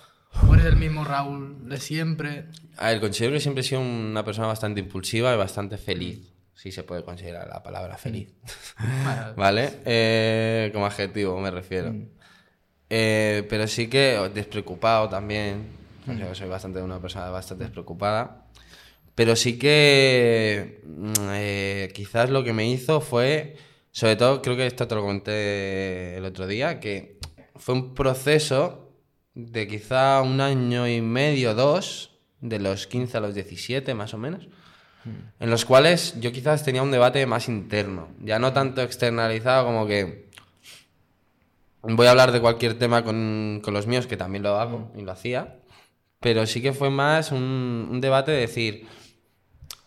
[0.47, 2.45] o eres el mismo Raúl de siempre.
[2.77, 6.35] A ver, considero que siempre he sido una persona bastante impulsiva y bastante feliz.
[6.55, 8.29] Si se puede considerar la palabra feliz.
[8.79, 9.79] Bueno, ¿Vale?
[9.87, 11.95] Eh, como adjetivo me refiero.
[12.91, 15.79] Eh, pero sí que despreocupado también.
[16.05, 18.48] Que soy bastante una persona bastante despreocupada.
[19.19, 23.57] Pero sí que mm, eh, quizás lo que me hizo fue,
[23.91, 27.19] sobre todo, creo que esto te lo comenté el otro día, que
[27.57, 28.93] fue un proceso
[29.35, 34.19] de quizá un año y medio, dos, de los 15 a los 17 más o
[34.19, 34.47] menos,
[35.41, 39.89] en los cuales yo quizás tenía un debate más interno, ya no tanto externalizado como
[39.89, 40.29] que
[41.83, 45.03] voy a hablar de cualquier tema con, con los míos, que también lo hago y
[45.03, 45.59] lo hacía,
[46.21, 48.87] pero sí que fue más un, un debate de decir,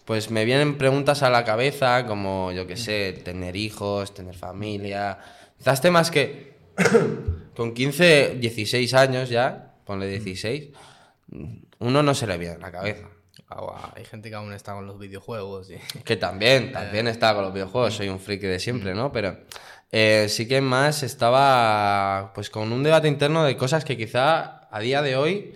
[0.05, 5.19] pues me vienen preguntas a la cabeza como, yo qué sé, tener hijos, tener familia,
[5.57, 6.53] quizás temas que
[7.55, 10.69] con 15, 16 años ya, ponle 16,
[11.79, 13.07] uno no se le viene a la cabeza.
[13.49, 15.69] ah, hay gente que aún está con los videojuegos.
[15.69, 19.11] y- Que también, también estaba con los videojuegos, soy un friki de siempre, ¿no?
[19.11, 19.37] Pero
[19.91, 24.79] eh, sí que más estaba pues con un debate interno de cosas que quizá a
[24.79, 25.53] día de hoy,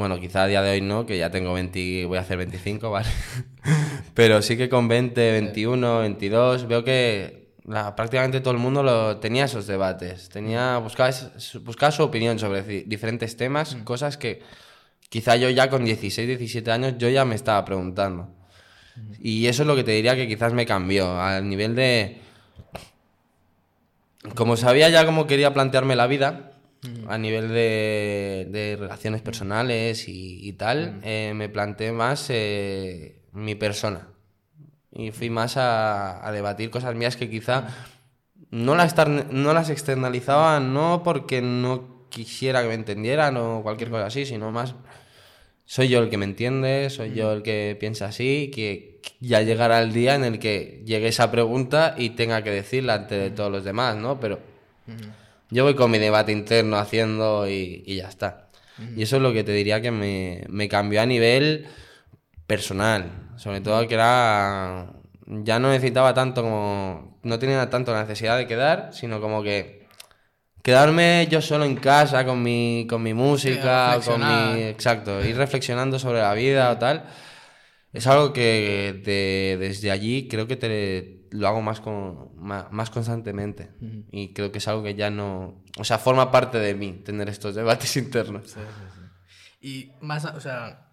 [0.00, 2.90] bueno, quizá a día de hoy no, que ya tengo 20, voy a hacer 25,
[2.96, 3.08] ¿vale?
[4.14, 9.18] Pero sí que con 20, 21, 22, veo que la- prácticamente todo el mundo lo,
[9.18, 11.10] tenía esos debates, tenía, buscaba,
[11.62, 14.40] buscaba su opinión sobre di- diferentes temas, cosas que
[15.10, 18.30] quizá yo ya con 16, 17 años yo ya me estaba preguntando.
[19.20, 22.20] Y eso es lo que te diría que quizás me cambió, al nivel de...
[24.34, 26.49] Como sabía ya cómo quería plantearme la vida,
[27.08, 33.54] a nivel de, de relaciones personales y, y tal, eh, me planteé más eh, mi
[33.54, 34.08] persona.
[34.92, 37.68] Y fui más a, a debatir cosas mías que quizá
[38.50, 38.94] no las,
[39.30, 44.50] no las externalizaba, no porque no quisiera que me entendieran o cualquier cosa así, sino
[44.50, 44.74] más
[45.64, 49.80] soy yo el que me entiende, soy yo el que piensa así, que ya llegará
[49.80, 53.52] el día en el que llegue esa pregunta y tenga que decirla ante de todos
[53.52, 54.18] los demás, ¿no?
[54.18, 54.40] Pero
[55.50, 58.50] yo voy con mi debate interno haciendo y, y ya está.
[58.94, 61.66] Y eso es lo que te diría que me, me cambió a nivel
[62.46, 64.92] personal, sobre todo que era...
[65.26, 67.18] Ya no necesitaba tanto como...
[67.22, 69.86] No tenía tanto la necesidad de quedar, sino como que
[70.62, 74.62] quedarme yo solo en casa con mi, con mi música, con mi...
[74.64, 77.04] Exacto, ir reflexionando sobre la vida o tal.
[77.92, 82.90] Es algo que de- desde allí creo que te, lo hago más, con, más, más
[82.90, 83.70] constantemente.
[84.10, 85.62] Y creo que es algo que ya no...
[85.78, 88.56] O sea, forma parte de mí tener estos debates internos.
[89.60, 90.92] Y más, o sea,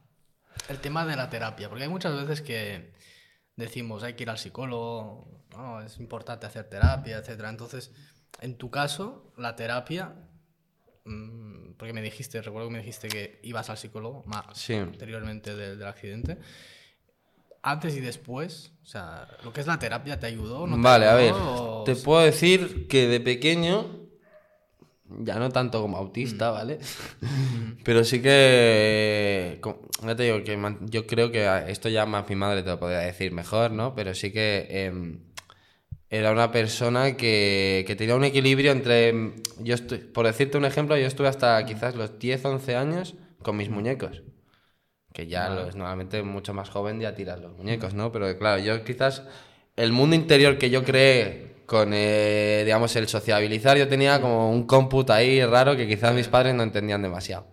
[0.69, 2.93] el tema de la terapia, porque hay muchas veces que
[3.55, 7.49] decimos hay que ir al psicólogo, no, es importante hacer terapia, etcétera.
[7.49, 7.91] Entonces,
[8.41, 10.13] en tu caso, la terapia,
[11.05, 14.73] mm, porque me dijiste, recuerdo que me dijiste que ibas al psicólogo más Sí.
[14.75, 16.37] anteriormente del, del accidente.
[17.61, 20.67] Antes y después, o sea, lo que es la terapia, ¿te ayudó?
[20.67, 21.33] ¿No te Vale, a ver?
[21.33, 23.85] O- te puedo decir que de pequeño,
[25.09, 26.79] ya no tanto como autista, ¿vale?
[27.83, 29.59] Pero sí que,
[30.05, 30.57] ya te digo que
[30.89, 33.95] yo creo que esto ya más mi madre te lo podría decir mejor, ¿no?
[33.95, 35.19] Pero sí que em,
[36.09, 40.65] era una persona que, que tenía un equilibrio entre, em, yo estoy, por decirte un
[40.65, 44.23] ejemplo, yo estuve hasta quizás los 10, 11 años con mis muñecos.
[45.17, 48.11] Que ya los, normalmente mucho más joven ya tiras los muñecos, ¿no?
[48.11, 49.23] Pero claro, yo quizás
[49.75, 54.67] el mundo interior que yo creé con, eh, digamos, el sociabilizar, yo tenía como un
[54.67, 57.47] cómputo ahí raro que quizás mis padres no entendían demasiado.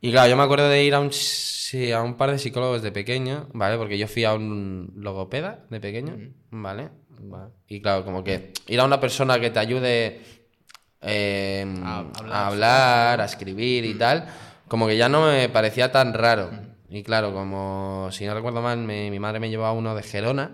[0.00, 2.80] Y claro, yo me acuerdo de ir a un, sí, a un par de psicólogos
[2.80, 3.76] de pequeño, ¿vale?
[3.76, 6.16] Porque yo fui a un logopeda de pequeño,
[6.50, 6.88] ¿vale?
[7.20, 7.52] Vale.
[7.68, 10.22] Y claro, como que ir a una persona que te ayude
[11.02, 14.26] eh, A a, hablar, hablar, a escribir y tal,
[14.68, 16.50] como que ya no me parecía tan raro.
[16.88, 20.02] Y claro, como si no recuerdo mal, me- mi madre me llevó a uno de
[20.02, 20.52] Gerona,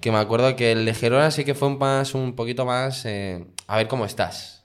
[0.00, 3.04] que me acuerdo que el de Gerona sí que fue un, más, un poquito más
[3.06, 4.64] eh, a ver cómo estás,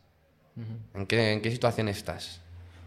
[0.93, 2.41] ¿En, qué, en qué situación estás.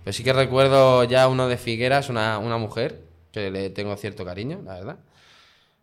[0.05, 3.03] Pero sí que recuerdo ya uno de Figueras, una, una mujer,
[3.33, 4.97] que le tengo cierto cariño, la verdad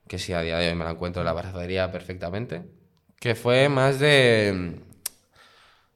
[0.07, 2.61] que sí, a día de hoy me la encuentro en la brazadería perfectamente,
[3.19, 4.75] que fue más de...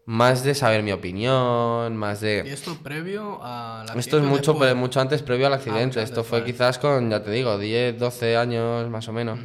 [0.09, 2.39] Más de saber mi opinión, más ¿Y de...
[2.51, 4.75] esto previo a la Esto es mucho, después?
[4.75, 5.85] mucho antes, previo al accidente.
[5.85, 6.51] mucho Esto fue vale.
[6.51, 9.39] quizás con, ya te digo, 10, 12 años más o menos.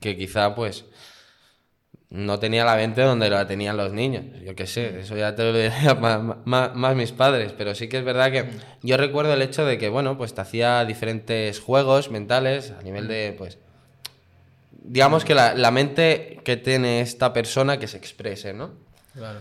[0.00, 0.86] Que quizá, pues,
[2.08, 4.24] no tenía la mente donde la tenían los niños.
[4.42, 7.52] Yo qué sé, eso ya te lo diría más, más, más mis padres.
[7.52, 8.48] Pero sí que es verdad que
[8.82, 13.06] yo recuerdo el hecho de que, bueno, pues te hacía diferentes juegos mentales a nivel
[13.06, 13.58] de, pues,
[14.72, 18.70] digamos que la, la mente que tiene esta persona que se exprese, ¿no?
[19.12, 19.40] Claro.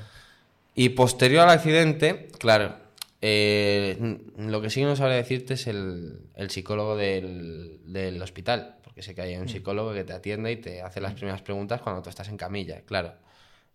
[0.80, 2.76] Y posterior al accidente, claro,
[3.20, 8.76] eh, lo que sí que no sabría decirte es el, el psicólogo del, del hospital,
[8.84, 11.82] porque sé que hay un psicólogo que te atiende y te hace las primeras preguntas
[11.82, 13.16] cuando tú estás en camilla, claro.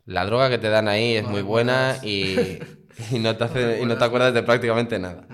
[0.07, 2.61] La droga que te dan ahí es muy buena y,
[3.11, 5.27] y no te hace, y no te acuerdas de prácticamente nada.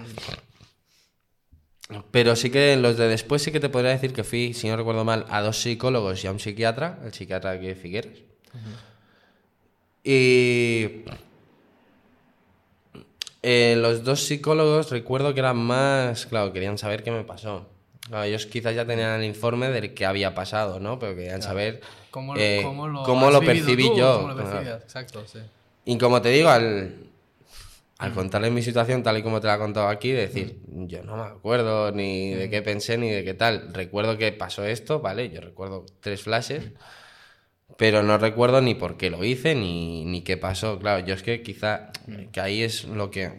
[2.10, 4.76] Pero sí que los de después sí que te podría decir que fui, si no
[4.78, 8.22] recuerdo mal, a dos psicólogos y a un psiquiatra, el psiquiatra aquí de Figueres.
[10.02, 11.04] Y
[13.42, 17.66] eh, los dos psicólogos recuerdo que eran más, claro, querían saber qué me pasó.
[18.08, 20.98] Claro, ellos quizás ya tenían el informe del que había pasado, ¿no?
[20.98, 21.80] Pero querían saber
[22.10, 23.98] ¿Cómo, eh, cómo lo, cómo lo percibí tú?
[23.98, 24.22] yo.
[24.22, 24.76] ¿Cómo lo claro.
[24.76, 25.40] Exacto, sí.
[25.84, 26.94] Y como te digo, al,
[27.98, 31.16] al contarles mi situación tal y como te la he contado aquí, decir, yo no
[31.16, 33.74] me acuerdo ni de qué pensé ni de qué tal.
[33.74, 35.30] Recuerdo que pasó esto, ¿vale?
[35.30, 36.64] Yo recuerdo tres flashes,
[37.78, 40.78] pero no recuerdo ni por qué lo hice ni, ni qué pasó.
[40.78, 41.90] Claro, yo es que quizá,
[42.32, 43.32] que ahí es lo que...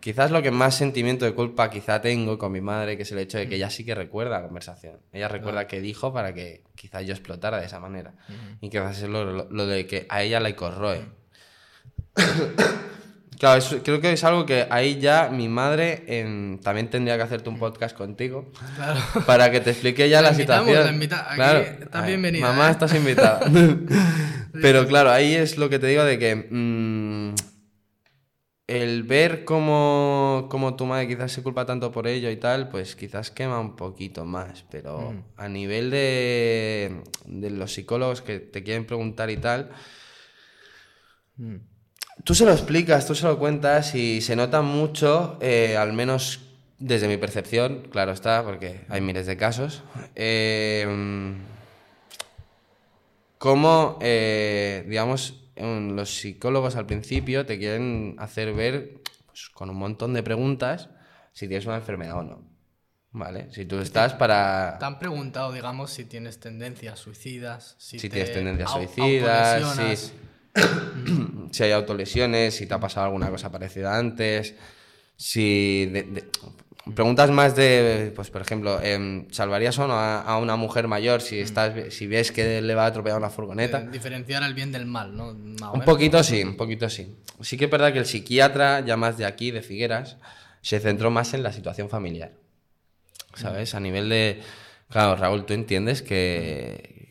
[0.00, 3.18] Quizás lo que más sentimiento de culpa quizá tengo con mi madre, que es el
[3.18, 4.96] hecho de que ella sí que recuerda la conversación.
[5.12, 8.14] Ella recuerda qué dijo para que quizás yo explotara de esa manera.
[8.60, 11.02] Y quizás es lo, lo- lo de que a ella la corroe.
[13.42, 17.24] claro, eso- creo que es algo que ahí ya mi madre em, también tendría que
[17.24, 19.00] hacerte un podcast contigo Claro.
[19.26, 20.84] para que te explique ya La la, situación.
[20.84, 22.70] la invita- aquí claro, estás Ay, bienvenida, Mamá, ¿eh?
[22.70, 23.40] estás invitada.
[24.62, 27.34] Pero claro, ahí es lo que te digo de que mm,
[28.68, 32.94] el ver cómo, cómo tu madre quizás se culpa tanto por ello y tal, pues
[32.96, 34.64] quizás quema un poquito más.
[34.70, 35.22] Pero Mm.
[35.36, 39.70] a nivel de, de los psicólogos que te quieren preguntar y tal,
[41.36, 41.56] Mm.
[42.24, 46.40] Tú se lo explicas, tú se lo cuentas y se nota mucho, eh, al menos
[46.78, 49.82] desde mi percepción, claro está, porque hay miles de casos,
[50.14, 50.86] eh,
[53.38, 60.14] cómo, eh, digamos, los psicólogos al principio te quieren hacer ver, pues, con un montón
[60.14, 60.90] de preguntas,
[61.32, 62.52] si tienes una enfermedad o no.
[63.14, 63.52] ¿Vale?
[63.52, 64.78] Si tú estás para...
[64.78, 70.12] Te han preguntado, digamos, si tienes tendencias suicidas, si, Si te tienes tendencias suicidas, si,
[71.50, 74.54] si hay autolesiones, si te ha pasado alguna cosa parecida antes,
[75.16, 75.86] si...
[75.86, 76.24] de- de-
[76.96, 81.20] preguntas más de, pues por ejemplo, em, ¿salvarías o no a, a una mujer mayor
[81.22, 83.82] si, estás, si ves que le va a atropellar una furgoneta?
[83.82, 85.26] Eh, diferenciar el bien del mal, ¿no?
[85.26, 85.84] Más Un menos.
[85.84, 87.16] poquito sí, un poquito sí.
[87.40, 90.16] Sí que es verdad que el psiquiatra, ya más de aquí, de Figueras,
[90.60, 92.32] se centró más en la situación familiar.
[93.34, 93.76] ¿Sabes?
[93.76, 94.40] A nivel de...
[94.90, 97.01] Claro, Raúl, tú entiendes que...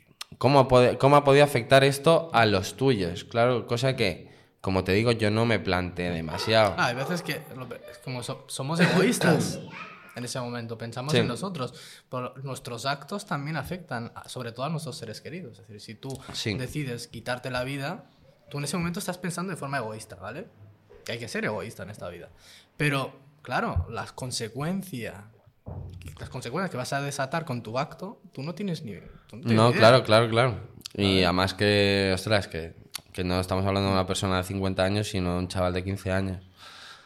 [0.41, 3.23] ¿Cómo ha, ¿Cómo ha podido afectar esto a los tuyos?
[3.25, 6.73] Claro, cosa que, como te digo, yo no me planteé demasiado.
[6.79, 7.43] Ah, hay veces que
[8.03, 9.59] como so- somos egoístas
[10.15, 11.19] en ese momento, pensamos Sí.
[11.19, 11.75] en nosotros,
[12.09, 15.59] pero nuestros actos también afectan a- sobre todo a nuestros seres queridos.
[15.59, 16.55] Es decir, si tú Sí.
[16.55, 18.05] decides quitarte la vida,
[18.49, 20.47] tú en ese momento estás pensando de forma egoísta, ¿vale?
[21.05, 22.29] Que hay que ser egoísta en esta vida.
[22.77, 23.13] Pero,
[23.43, 25.17] claro, las consecuencias,
[26.19, 28.93] las consecuencias que vas a desatar con tu acto, tú no tienes ni...
[28.93, 28.99] no
[29.29, 29.79] tienes No, ni idea.
[29.79, 30.59] claro, claro, claro.
[30.93, 32.73] Y además que, ostras, que,
[33.13, 35.83] que no estamos hablando de una persona de 50 años, sino de un chaval de
[35.83, 36.43] 15 años.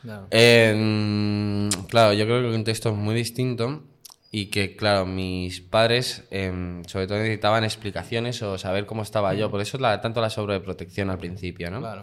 [0.01, 0.27] Claro.
[0.31, 3.83] Eh, claro, yo creo que el contexto es muy distinto
[4.31, 9.49] y que, claro, mis padres em, sobre todo necesitaban explicaciones o saber cómo estaba yo.
[9.49, 11.79] Por eso la, tanto la sobreprotección al principio, ¿no?
[11.79, 12.01] Claro.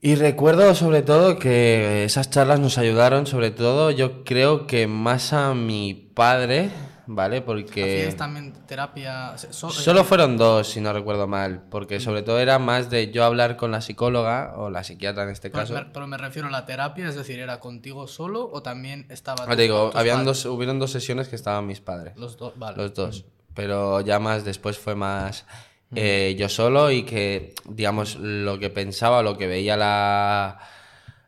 [0.00, 5.32] Y recuerdo sobre todo que esas charlas nos ayudaron, sobre todo yo creo que más
[5.32, 6.70] a mi padre,
[7.06, 7.40] ¿vale?
[7.40, 8.00] Porque...
[8.02, 9.36] ¿Hacías también terapia?
[9.38, 13.24] so- Solo fueron dos, si no recuerdo mal, porque sobre todo era más de yo
[13.24, 15.74] hablar con la psicóloga o la psiquiatra en este pero, caso.
[15.74, 19.44] me, pero me refiero a la terapia, es decir, ¿era contigo solo o también estaba...
[19.48, 20.42] Ah, te digo, habían padres?
[20.42, 22.12] dos, hubieron dos sesiones que estaban mis padres.
[22.16, 22.76] Los dos, vale.
[22.76, 23.24] Los dos.
[23.54, 25.46] Pero ya más después fue más
[25.94, 30.58] eh, yo solo y que, digamos, lo que pensaba, lo que veía la,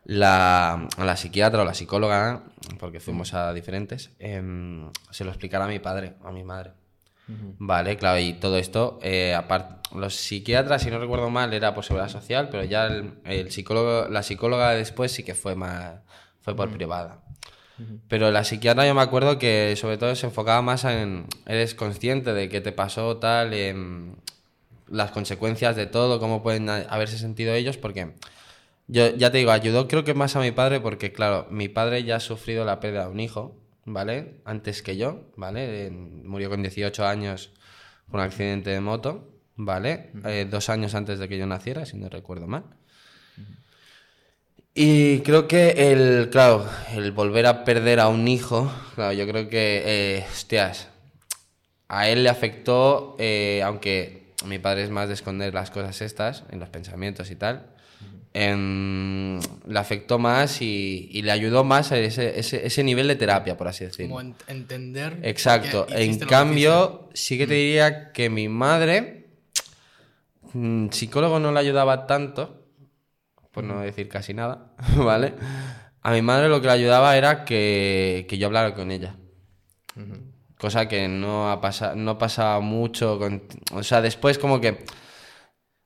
[0.04, 2.42] la, la psiquiatra o la psicóloga,
[2.78, 6.72] porque fuimos a diferentes, em, se lo explicara a mi padre, a mi madre.
[7.58, 11.84] Vale, claro, y todo esto, eh, aparte, los psiquiatras, si no recuerdo mal, era por
[11.84, 15.96] seguridad social, pero ya el, el psicólogo, la psicóloga después sí que fue más,
[16.40, 17.20] fue por privada.
[18.08, 22.32] Pero la psiquiatra yo me acuerdo que sobre todo se enfocaba más en, eres consciente
[22.32, 24.16] de qué te pasó, tal, em,
[24.90, 28.14] las consecuencias de todo, cómo pueden haberse sentido ellos, porque
[28.86, 32.04] yo ya te digo, ayudó creo que más a mi padre, porque claro, mi padre
[32.04, 34.40] ya ha sufrido la pérdida de un hijo, ¿vale?
[34.44, 35.90] Antes que yo, ¿vale?
[35.90, 37.50] Murió con 18 años
[38.10, 40.10] por un accidente de moto, ¿vale?
[40.24, 42.64] Eh, dos años antes de que yo naciera, si no recuerdo mal.
[44.74, 46.64] Y creo que el, claro,
[46.94, 50.88] el volver a perder a un hijo, claro, yo creo que, eh, hostias,
[51.88, 56.44] a él le afectó, eh, aunque mi padre es más de esconder las cosas estas,
[56.50, 57.66] en los pensamientos y tal,
[59.66, 63.56] le afectó más y, y le ayudó más a ese, ese, ese nivel de terapia,
[63.56, 64.10] por así decirlo.
[64.16, 65.18] Como en- entender...
[65.22, 65.86] Exacto.
[65.90, 69.30] En cambio, sí que te diría que mi madre,
[70.52, 72.66] mm, psicólogo no le ayudaba tanto,
[73.50, 75.34] por no decir casi nada, ¿vale?
[76.02, 79.16] A mi madre lo que le ayudaba era que, que yo hablara con ella.
[80.58, 83.42] Cosa que no ha pasado, no pasaba mucho con...
[83.72, 84.84] O sea, después como que...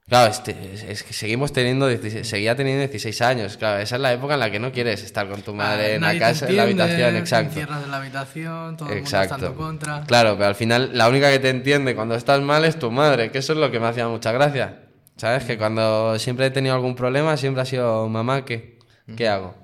[0.09, 0.55] Claro, este,
[0.91, 4.41] es, que seguimos teniendo, 16 seguía teniendo 16 años, claro, esa es la época en
[4.41, 7.16] la que no quieres estar con tu madre Ah, en la casa, en la habitación,
[7.16, 7.61] exacto.
[7.61, 9.55] en la habitación, todo el mundo Exacto.
[9.55, 10.03] contra.
[10.03, 13.31] Claro, pero al final la única que te entiende cuando estás mal es tu madre,
[13.31, 14.81] que eso es lo que me hacía mucha gracia.
[15.16, 15.45] ¿Sabes?
[15.45, 18.79] Que cuando siempre he tenido algún problema, siempre ha sido mamá, ¿qué,
[19.16, 19.55] ¿qué hago?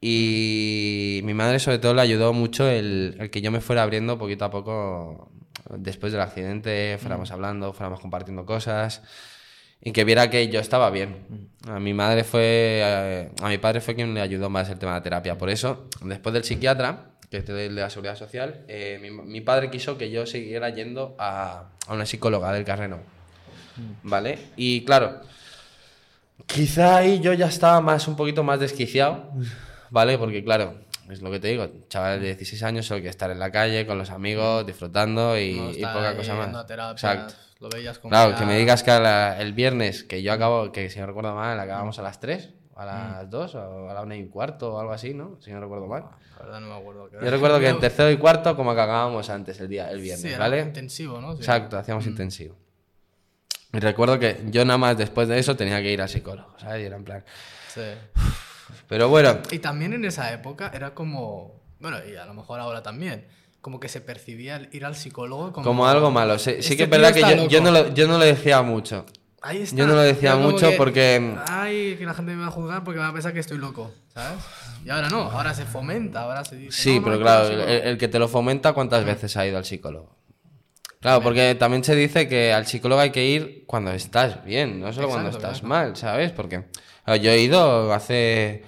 [0.00, 4.18] Y mi madre sobre todo le ayudó mucho el, el que yo me fuera abriendo
[4.18, 5.30] poquito a poco
[5.70, 9.02] después del accidente, fuéramos hablando, fuéramos compartiendo cosas
[9.80, 11.50] y que viera que yo estaba bien.
[11.66, 14.92] A mi madre fue, eh, a mi padre fue quien le ayudó más el tema
[14.92, 15.38] de la terapia.
[15.38, 19.40] Por eso, después del psiquiatra, que es el de la seguridad social, eh, mi, mi
[19.40, 22.98] padre quiso que yo siguiera yendo a, a una psicóloga del Carreno.
[24.02, 24.38] ¿Vale?
[24.56, 25.20] Y claro,
[26.46, 29.30] quizá ahí yo ya estaba más, un poquito más desquiciado,
[29.90, 30.18] ¿vale?
[30.18, 30.74] Porque claro,
[31.10, 33.86] es lo que te digo, chaval de 16 años solo que estar en la calle
[33.86, 36.66] con los amigos, disfrutando y, No y estar poca cosa más.
[36.66, 37.34] terapia, Exacto.
[37.60, 40.90] Lo veías como Claro, que me digas que la- el viernes, que yo acabo, que
[40.90, 44.14] si no recuerdo mal, acabamos a las 3, a las 2 o a la 1
[44.14, 45.38] y cuarto o algo así, ¿no?
[45.40, 46.04] Si no recuerdo mal.
[46.38, 47.10] La verdad no me acuerdo.
[47.10, 50.20] Yo recuerdo que en tercero y cuarto como que acabábamos antes el día, el viernes,
[50.22, 50.60] Sí, era ¿vale?
[50.60, 51.32] intensivo, ¿no?
[51.32, 51.38] Sí.
[51.38, 52.54] Exacto, hacíamos intensivo.
[53.72, 56.82] Y recuerdo que yo nada más después de eso tenía que ir al psicólogo, ¿sabes?
[56.82, 57.24] Y era en plan...
[57.74, 57.80] Sí.
[58.88, 62.82] Pero bueno, Y también en esa época era como, bueno, y a lo mejor ahora
[62.82, 63.26] también,
[63.60, 66.38] como que se percibía el ir al psicólogo como, como algo malo.
[66.38, 69.04] Sí, sí Este que es verdad que yo, no lo, yo no lo decía mucho.
[69.40, 69.76] Ahí está.
[69.76, 72.82] Yo no lo decía mucho que, porque- Ay, que la gente me va a juzgar
[72.84, 74.38] porque va a pensar que estoy loco, ¿sabes?
[74.84, 76.80] Y ahora no, ahora se fomenta, ahora se dice.
[76.82, 77.82] Sí, "No, no, pero que claro, el, psicólogo".
[77.90, 80.16] el que te lo fomenta, ¿cuántas veces ha ido al psicólogo?
[81.00, 84.92] Claro, porque también se dice que al psicólogo hay que ir cuando estás bien, no
[84.92, 86.32] solo cuando estás mal, ¿sabes?
[86.32, 86.64] Porque
[87.16, 88.62] yo he ido hace...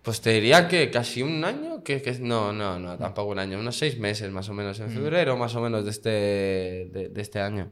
[0.02, 3.60] Pues te diría que casi un año, que, que- no, no, no, tampoco un año,
[3.60, 7.22] unos seis meses más o menos, en febrero más o menos de este, de, de
[7.22, 7.70] este año.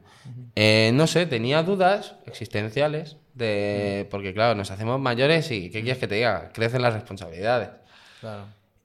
[0.54, 5.98] Eh, no sé, tenía dudas existenciales, de, porque claro, nos hacemos mayores y ¿qué quieres
[5.98, 6.52] que te diga?
[6.52, 7.70] Crecen las responsabilidades.
[8.20, 8.44] Claro.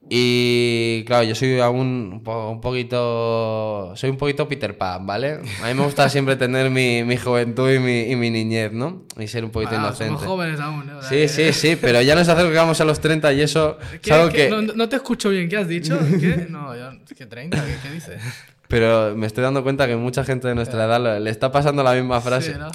[0.10, 3.94] Y claro, yo soy aún un, po- un poquito.
[3.96, 5.40] Soy un poquito Peter Pan, ¿vale?
[5.62, 9.04] A mí me gusta siempre tener mi, mi juventud y mi, y mi niñez, ¿no?
[9.18, 10.14] Y ser un poquito Ah, inocente.
[10.16, 10.94] somos jóvenes aún, ¿eh?
[10.94, 14.00] O sea Sí, sí, sí, pero ya nos acercamos a los 30 y eso es
[14.02, 14.50] ¿Qué- algo qué?
[14.50, 14.50] que.
[14.50, 15.98] No, no te escucho bien, ¿qué has dicho?
[16.20, 16.48] ¿Qué?
[16.50, 17.58] No, yo, ¿qué 30?
[17.66, 18.22] ¿Qué, qué dices?
[18.68, 21.82] Pero me estoy dando cuenta que mucha gente de nuestra edad lo- le está pasando
[21.84, 22.54] la misma frase.
[22.54, 22.68] Sí, ¿no?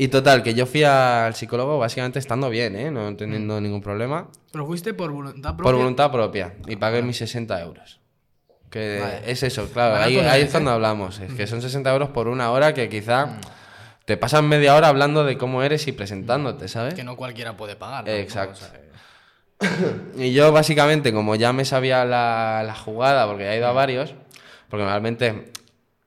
[0.00, 2.90] Y total, que yo fui al psicólogo básicamente estando bien, ¿eh?
[2.90, 4.28] No teniendo ningún problema.
[4.50, 5.62] Pero fuiste por voluntad propia.
[5.62, 6.54] Por voluntad propia.
[6.68, 8.00] Y pagué mis 60 euros.
[8.70, 9.30] Que Vale.
[9.30, 9.96] es eso, claro.
[9.96, 10.74] Ahí, no ahí es, es cuando ¿eh?
[10.76, 11.18] hablamos.
[11.20, 13.40] Es que son 60 euros por una hora que quizá
[14.06, 16.94] te pasan media hora hablando de cómo eres y presentándote, ¿sabes?
[16.94, 18.06] Que no cualquiera puede pagar.
[18.06, 18.10] ¿no?
[18.10, 18.58] Exacto.
[18.58, 19.68] O sea,
[20.16, 23.66] que- Y yo básicamente, como ya me sabía la, la jugada, porque ya he ido
[23.66, 24.14] a varios,
[24.70, 25.52] porque normalmente,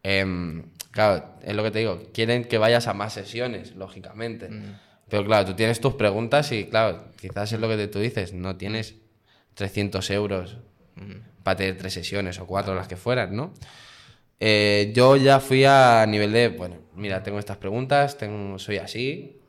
[0.02, 4.50] em, claro, es lo que te digo, quieren que vayas a más sesiones, lógicamente.
[5.10, 8.56] Pero claro, tú tienes tus preguntas y claro, quizás es lo que tú dices, no
[8.56, 8.96] tienes
[9.56, 10.58] 300 euros
[11.44, 13.54] para tener tres sesiones o cuatro, las que fueran, ¿no?
[14.39, 19.39] Eh, yo ya fui a nivel de, bueno, mira, tengo estas preguntas, tengo, soy así.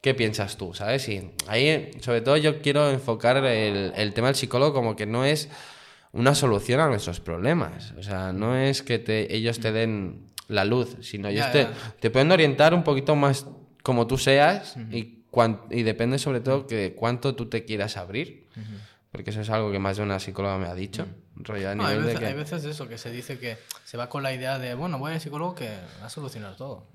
[0.00, 0.72] ¿Qué piensas tú?
[0.72, 1.08] ¿Sabes?
[1.08, 5.24] Y ahí, sobre todo, yo quiero enfocar el, el tema del psicólogo como que no
[5.24, 5.48] es
[6.12, 7.92] una solución a nuestros problemas.
[7.98, 11.62] O sea, no es que te, ellos te den la luz, sino ellos Ya, te,
[11.64, 11.94] ya.
[12.00, 13.46] te pueden orientar un poquito más
[13.82, 18.46] como tú seas y, cuan- y depende sobre todo que cuánto tú te quieras abrir.
[19.12, 21.06] Porque eso es algo que más de una psicóloga me ha dicho.
[21.36, 24.08] rollo a No, hay, veces, que- hay veces eso, que se dice que se va
[24.08, 25.68] con la idea de, bueno, voy al psicólogo que
[26.02, 26.86] va a solucionar todo.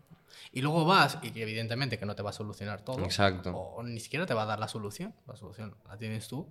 [0.51, 3.03] Y luego vas, y que evidentemente que no te va a solucionar todo.
[3.05, 3.51] Exacto.
[3.51, 5.13] O, o ni siquiera te va a dar la solución.
[5.27, 6.47] La solución la tienes tú.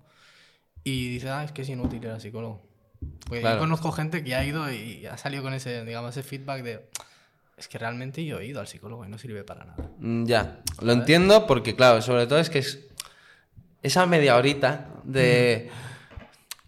[0.84, 2.62] Y dices, ah, es que es inútil ir al psicólogo.
[3.26, 3.56] Porque Claro.
[3.56, 6.80] yo conozco gente que ha ido y ha salido con ese, digamos, ese feedback de,
[7.56, 9.88] es que realmente yo he ido al psicólogo y no sirve para nada.
[9.98, 12.80] Mm, Ya, lo entiendo porque, claro, sobre todo es que es
[13.82, 15.70] esa media horita de...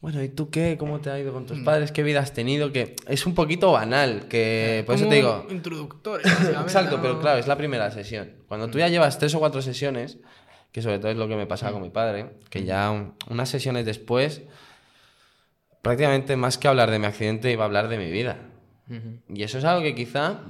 [0.00, 0.76] Bueno, ¿y tú qué?
[0.78, 1.92] ¿Cómo te ha ido con tus padres?
[1.92, 2.72] ¿Qué vida has tenido?
[2.72, 5.46] Que es un poquito banal, que por eso Como te digo...
[5.48, 6.26] Introductorio,
[6.60, 8.32] Exacto, pero claro, es la primera sesión.
[8.48, 10.18] Cuando tú ya llevas tres o cuatro sesiones,
[10.72, 13.48] que sobre todo es lo que me pasaba con mi padre, que ya un- unas
[13.48, 14.42] sesiones después,
[15.82, 18.38] prácticamente más que hablar de mi accidente, iba a hablar de mi vida.
[19.28, 20.40] Y eso es algo que quizá,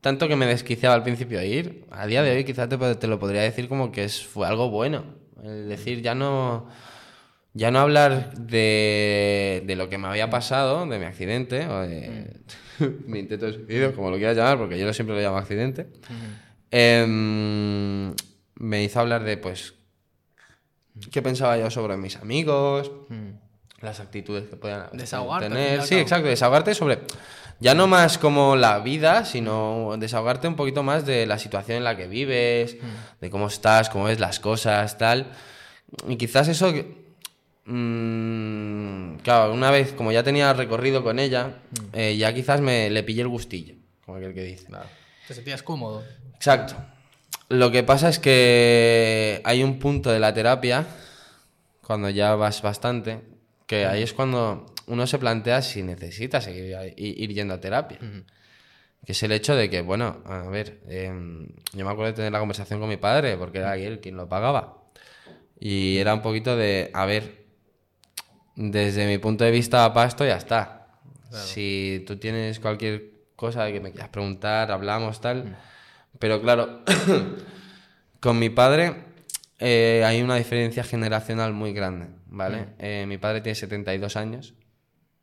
[0.00, 3.06] tanto que me desquiciaba al principio de ir, a día de hoy quizá te, te
[3.06, 5.04] lo podría decir como que es, fue algo bueno.
[5.42, 6.68] Es decir, ya no,
[7.54, 12.40] ya no hablar de, de lo que me había pasado, de mi accidente, o de
[13.06, 15.86] mi intento de suicidio, como lo quieras llamar, porque yo siempre lo llamo accidente,
[16.70, 18.14] em,
[18.56, 19.74] me hizo hablar de, pues,
[21.12, 22.90] qué pensaba yo sobre mis amigos,
[23.80, 25.82] las actitudes que podían Desahogarte, tener.
[25.82, 27.00] Sí, exacto, desahogarte sobre,
[27.60, 31.84] ya no más como la vida, sino desahogarte un poquito más de la situación en
[31.84, 32.76] la que vives,
[33.20, 35.32] de cómo estás, cómo ves las cosas, tal.
[36.06, 36.72] Y quizás eso,
[37.64, 41.54] mm, claro, una vez, como ya tenía recorrido con ella,
[41.92, 43.74] eh, ya quizás me le pillé el gustillo,
[44.04, 44.66] como aquel que dice.
[44.66, 44.86] Claro.
[45.26, 46.02] Te sentías cómodo.
[46.34, 46.74] Exacto.
[47.48, 50.86] Lo que pasa es que hay un punto de la terapia,
[51.82, 53.22] cuando ya vas bastante,
[53.68, 57.98] que ahí es cuando uno se plantea si necesita seguir ir yendo a terapia.
[59.04, 62.32] Que es el hecho de que, bueno, a ver, em, yo me acuerdo de tener
[62.32, 64.82] la conversación con mi padre, porque era él quien lo pagaba.
[65.60, 67.44] Y era un poquito de, a ver,
[68.56, 70.88] desde mi punto de vista, papá, esto ya está.
[71.30, 75.56] Si tú tienes cualquier cosa que me quieras preguntar, hablamos, tal.
[76.18, 76.80] Pero claro,
[78.20, 78.94] con mi padre
[79.58, 82.68] eh, hay una diferencia generacional muy grande, ¿vale?
[82.78, 84.54] Eh, mi padre tiene 72 años,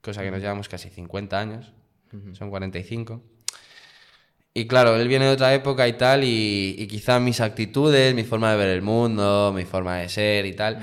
[0.01, 1.73] cosa que nos llevamos casi 50 años,
[2.33, 3.21] son 45.
[4.53, 8.23] Y claro, él viene de otra época y tal, y, y quizá mis actitudes, mi
[8.23, 10.79] forma de ver el mundo, mi forma de ser y tal,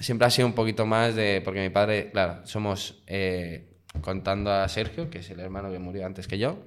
[0.00, 1.40] siempre ha sido un poquito más de...
[1.42, 3.70] Porque mi padre, claro, somos, eh,
[4.02, 6.58] contando a Sergio, que es el hermano que murió antes que yo,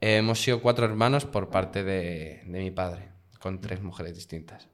[0.00, 3.08] eh, hemos sido cuatro hermanos por parte de, de mi padre,
[3.40, 4.68] con tres mujeres distintas.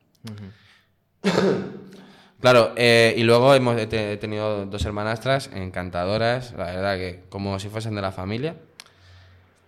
[2.41, 7.25] Claro, eh, y luego hemos he te- he tenido dos hermanastras encantadoras, la verdad que
[7.29, 8.55] como si fuesen de la familia.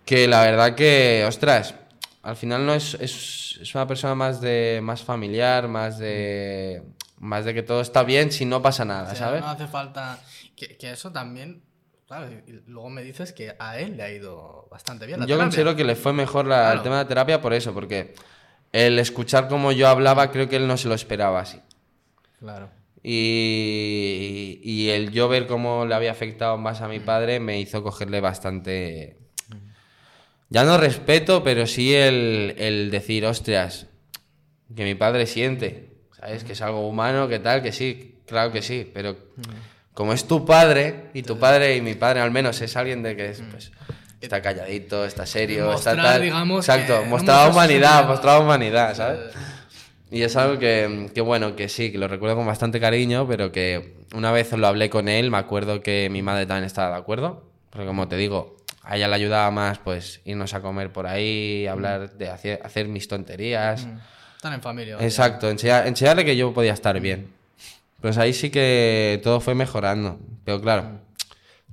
[0.05, 1.75] Que la verdad que, ostras,
[2.23, 6.83] al final no es, es, es una persona más de más familiar, más de
[7.19, 9.41] más de que todo está bien si no pasa nada, O sea, ¿sabes?
[9.43, 10.19] No hace falta.
[10.57, 11.63] Que, que eso también.
[12.09, 12.43] ¿sabes?
[12.49, 15.21] Y luego me dices que a él le ha ido bastante bien.
[15.21, 15.45] La Yo terapia.
[15.45, 16.83] considero que le fue mejor la- el Claro.
[16.83, 18.15] tema de terapia por eso, porque
[18.73, 21.61] el escuchar cómo yo hablaba creo que él no se lo esperaba así.
[22.41, 22.71] Claro.
[23.03, 27.83] Y, y el yo ver cómo le había afectado más a mi padre me hizo
[27.83, 29.17] cogerle bastante...
[30.49, 33.87] Ya no respeto, pero sí el, el decir, hostias,
[34.75, 36.43] que mi padre siente, ¿sabes?
[36.43, 39.17] Que es algo humano, que tal, que sí, claro que sí, pero
[39.95, 43.15] como es tu padre, y tu padre y mi padre al menos es alguien de
[43.15, 43.71] que es, pues,
[44.21, 46.21] está calladito, está serio, está tal...
[46.21, 49.21] digamos, Exacto, mostraba humanidad, mostraba humanidad, ¿sabes?
[50.11, 53.53] Y es algo que, que, bueno, que sí, que lo recuerdo con bastante cariño, pero
[53.53, 57.01] que una vez lo hablé con él, me acuerdo que mi madre también estaba de
[57.01, 61.07] acuerdo, porque como te digo, a ella le ayudaba más pues irnos a comer por
[61.07, 63.87] ahí, hablar de hacer, hacer mis tonterías.
[64.37, 64.97] Están en familia.
[65.01, 67.29] Exacto, enseñar- enseñarle que yo podía estar bien.
[68.01, 71.01] Pues ahí sí que todo fue mejorando, pero claro,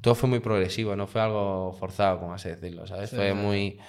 [0.02, 3.10] todo fue muy progresivo, no fue algo forzado, como así decirlo, ¿sabes?
[3.10, 3.80] fue muy...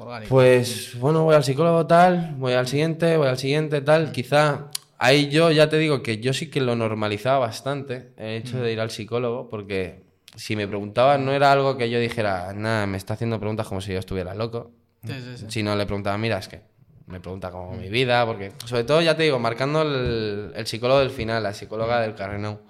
[0.00, 0.28] Orgánico.
[0.28, 4.12] Pues bueno, voy al psicólogo tal, voy al siguiente, voy al siguiente tal.
[4.12, 8.60] Quizá ahí yo ya te digo que yo sí que lo normalizaba bastante el hecho
[8.60, 10.04] de ir al psicólogo, porque
[10.36, 13.80] si me preguntaban no era algo que yo dijera, nada, me está haciendo preguntas como
[13.80, 14.72] si yo estuviera loco.
[15.04, 15.46] Sí, sí, sí.
[15.48, 16.60] Si no le preguntaba, mira, es que
[17.06, 21.00] me pregunta como mi vida, porque sobre todo ya te digo, marcando el, el psicólogo
[21.00, 22.60] del final, la psicóloga del Carrenau.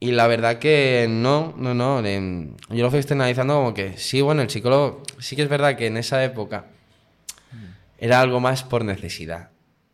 [0.00, 2.02] Y la verdad que no, no, no.
[2.02, 5.86] yo lo fui externalizando como que sí, bueno, el psicólogo, sí que es verdad que
[5.86, 6.66] en esa época
[7.98, 9.50] era algo más por necesidad.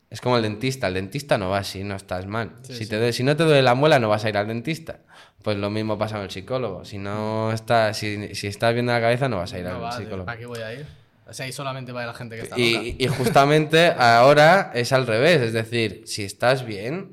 [0.08, 0.88] Es como el dentista.
[0.88, 2.50] El dentista no va si no estás mal.
[2.62, 2.90] Sí, si, sí.
[2.90, 4.98] Te duele- si no te duele la muela, no vas a ir al dentista.
[5.42, 6.84] Pues lo mismo pasa con el psicólogo.
[6.84, 9.76] Si no estás, si, si estás bien de la cabeza, no vas a ir No
[9.76, 10.24] al va, psicólogo.
[10.24, 10.84] ¿Para qué voy a ir?
[11.28, 12.66] O sea, ahí solamente va a ir la gente que está loca.
[12.82, 17.12] Y, y justamente ahora es al revés, es decir, si estás bien,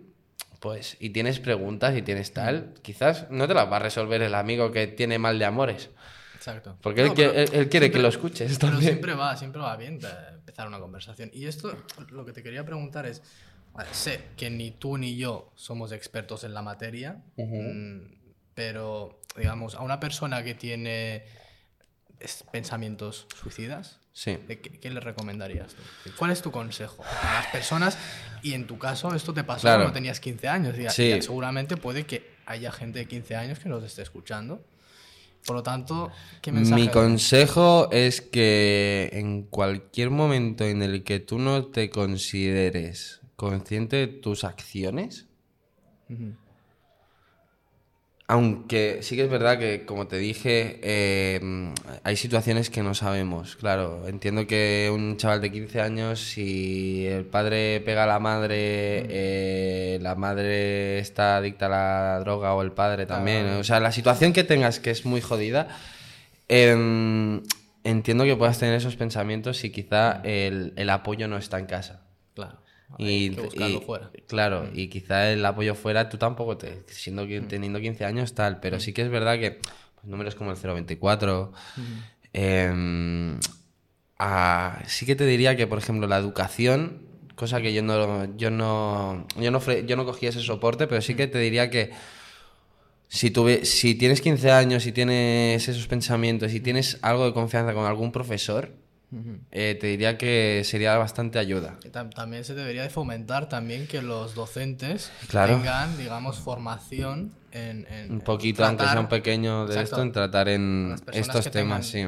[0.59, 4.35] pues, y tienes preguntas y tienes tal, quizás no te las va a resolver el
[4.35, 5.89] amigo que tiene mal de amores,
[6.35, 6.77] Exacto.
[6.81, 8.91] porque No, él, quiere- pero él- quiere que lo escuches Pero también.
[8.93, 9.99] siempre va, siempre va bien
[10.33, 11.29] empezar una conversación.
[11.33, 11.75] Y esto,
[12.09, 13.21] lo que te quería preguntar es,
[13.73, 17.97] vale, sé que ni tú ni yo somos expertos en la materia, mm,
[18.53, 21.23] pero, digamos, a una persona que tiene
[22.51, 24.35] pensamientos suicidas, Sí.
[24.47, 26.09] ¿de qué, qué le recomendarías tú?
[26.17, 27.99] ¿Cuál es tu consejo a las personas?
[28.41, 29.81] Y en tu caso, esto te pasó Claro.
[29.83, 30.75] cuando tenías 15 años.
[30.75, 31.03] y- Sí.
[31.13, 34.59] y seguramente puede que haya gente de 15 años que nos esté escuchando.
[35.45, 36.11] Por lo tanto,
[36.41, 36.81] ¿qué mensaje?
[36.81, 43.97] Mi consejo es que en cualquier momento en el que tú no te consideres consciente
[43.97, 45.27] de tus acciones,
[46.09, 46.33] Ujú.
[48.29, 51.39] Aunque sí que es verdad que, como te dije, eh,
[52.03, 53.55] hay situaciones que no sabemos.
[53.55, 58.57] Claro, entiendo que un chaval de 15 años, si el padre pega a la madre,
[58.57, 63.43] eh, la madre está adicta a la droga o el padre también.
[63.43, 63.59] Claro.
[63.59, 65.69] O sea, la situación que tengas que es muy jodida,
[66.49, 67.41] em,
[67.85, 72.01] entiendo que puedas tener esos pensamientos si quizá el, el apoyo no está en casa.
[72.33, 72.66] Claro.
[72.97, 74.05] Y, Hay que buscarlo y- fuera.
[74.07, 74.17] Mm.
[74.27, 78.55] Claro, y quizá el apoyo fuera, tú tampoco, te, siendo que- teniendo 15 años, tal,
[78.55, 78.59] Mm.
[78.61, 79.51] pero sí que es verdad que
[79.95, 81.51] pues, números como el 024,
[82.33, 83.39] em,
[84.19, 87.01] ah, sí que te diría que, por ejemplo, la educación,
[87.35, 91.13] cosa que yo no, yo no, yo no, yo no cogí ese soporte, pero sí
[91.13, 91.17] Mm.
[91.17, 91.91] que te diría que
[93.09, 97.73] si, tuve, si tienes 15 años y tienes esos pensamientos y tienes algo de confianza
[97.73, 98.71] con algún profesor,
[99.51, 101.77] Eh, te diría que sería bastante ayuda.
[102.13, 105.55] También se debería de fomentar también que los docentes Claro.
[105.55, 107.87] tengan, digamos, formación en...
[107.89, 109.95] en- Un en poquito, aunque sea un tratar pequeño de Exacto.
[109.95, 112.05] esto, en tratar en estos temas, sí.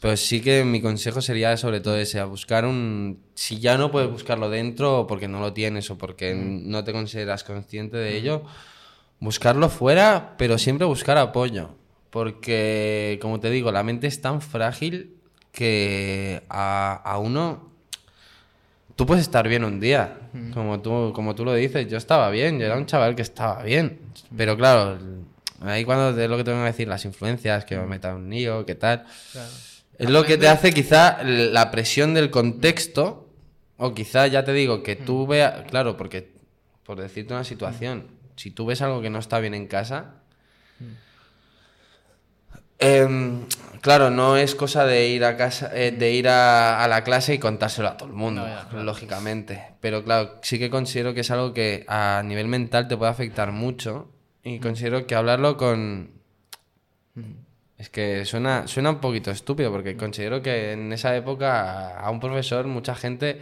[0.00, 3.20] Pero sí que mi consejo sería sobre todo ese, a buscar un...
[3.34, 6.92] Si ya no puedes buscarlo dentro o porque no lo tienes o porque no te
[6.92, 8.42] consideras consciente de ello,
[9.20, 11.76] buscarlo fuera, pero siempre buscar apoyo.
[12.08, 15.15] Porque, como te digo, la mente es tan frágil
[15.56, 17.72] que a, a uno...
[18.94, 20.18] Tú puedes estar bien un día,
[20.54, 23.62] como, tú, como tú lo dices, yo estaba bien, yo era un chaval que estaba
[23.62, 24.00] bien.
[24.36, 24.98] Pero claro,
[25.60, 28.64] ahí cuando es lo que tengo que decir, las influencias, que me meta un lío,
[28.64, 29.04] qué tal...
[29.32, 29.50] Claro.
[29.98, 33.28] Es lo que te hace quizá la presión del contexto,
[33.78, 36.32] o quizá ya te digo, que tú veas, claro, porque
[36.84, 40.16] por decirte una situación, si tú ves algo que no está bien en casa,
[43.86, 47.32] claro, no es cosa de ir a casa, eh, de ir a, a la clase
[47.34, 48.84] y contárselo a todo el mundo, No, ya, claro.
[48.84, 49.62] lógicamente.
[49.80, 53.52] Pero claro, sí que considero que es algo que a nivel mental te puede afectar
[53.52, 54.10] mucho
[54.44, 56.10] y considero que hablarlo con,
[57.78, 62.10] es que suena, suena un poquito estúpido porque considero que en esa época a, a
[62.10, 63.40] un profesor mucha gente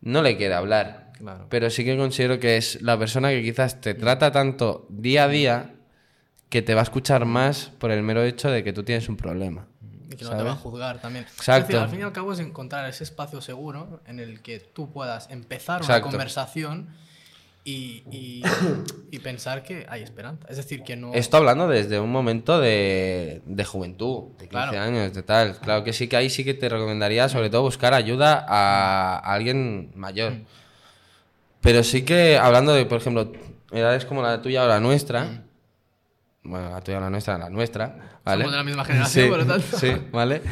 [0.00, 1.12] no le quiere hablar.
[1.18, 1.46] Claro.
[1.48, 5.28] Pero sí que considero que es la persona que quizás te trata tanto día a
[5.28, 5.74] día
[6.48, 9.16] que te va a escuchar más por el mero hecho de que tú tienes un
[9.16, 9.66] problema.
[10.10, 11.24] Y que no te va a juzgar también.
[11.26, 11.62] Exacto.
[11.62, 14.58] Es decir, al fin y al cabo es encontrar ese espacio seguro en el que
[14.60, 16.06] tú puedas empezar Exacto.
[16.06, 16.88] una conversación
[17.64, 18.42] y, y-
[19.10, 20.46] y pensar que hay esperanza.
[20.48, 21.12] Es decir, que no...
[21.12, 24.80] Esto hablando desde un momento de, de juventud, de 15 Claro.
[24.80, 25.58] años, de tal.
[25.58, 29.34] Claro que sí que ahí sí que te recomendaría sobre todo buscar ayuda a, a
[29.34, 30.32] alguien mayor.
[30.32, 30.44] Mm.
[31.60, 33.30] Pero sí que hablando de, por ejemplo,
[33.72, 35.47] edades como la tuya o la nuestra, Mm.
[36.48, 38.42] Bueno, la tuya la nuestra, la nuestra, ¿vale?
[38.44, 39.78] Somos de la misma generación, Sí, por lo tanto.
[39.78, 40.42] Sí, ¿vale?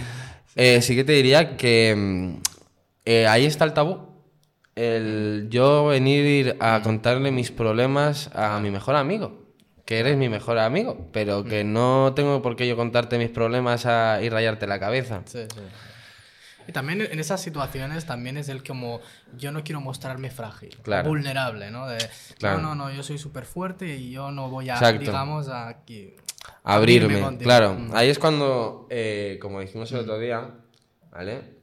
[0.54, 2.34] Eh, sí que te diría que mm,
[3.04, 4.06] eh, ahí está el tabú.
[4.74, 9.42] El yo venir a contarle mis problemas a mi mejor amigo,
[9.86, 11.72] que eres mi mejor amigo, pero que Mm.
[11.72, 15.22] no tengo por qué yo contarte mis problemas a- y rayarte la cabeza.
[15.24, 15.60] Sí, sí.
[16.68, 19.00] Y también en esas situaciones también es el como
[19.36, 21.08] yo no quiero mostrarme frágil, Claro.
[21.08, 21.86] vulnerable, ¿no?
[21.86, 21.98] De,
[22.38, 22.58] Claro.
[22.60, 25.00] no, no, no, yo soy súper fuerte y yo no voy a, Exacto.
[25.00, 26.14] digamos, a aquí,
[26.64, 27.20] abrirme.
[27.20, 27.46] contigo.
[27.48, 27.90] Claro, Mm.
[27.94, 30.50] ahí es cuando, eh, como dijimos el otro día,
[31.12, 31.56] ¿vale?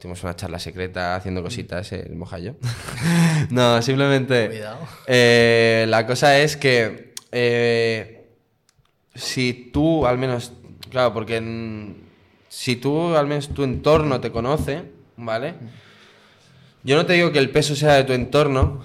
[0.00, 2.56] Tuvimos una charla secreta haciendo cositas, eh, el mojallo.
[3.50, 4.48] no, simplemente.
[4.48, 4.78] Cuidado.
[5.06, 8.28] eh, la cosa es que eh,
[9.14, 10.52] si tú al menos,
[10.90, 12.05] claro, porque en-
[12.56, 14.82] si tú al menos tu entorno te conoce,
[15.18, 15.52] ¿vale?
[16.84, 18.82] Yo no te digo que el peso sea de tu entorno,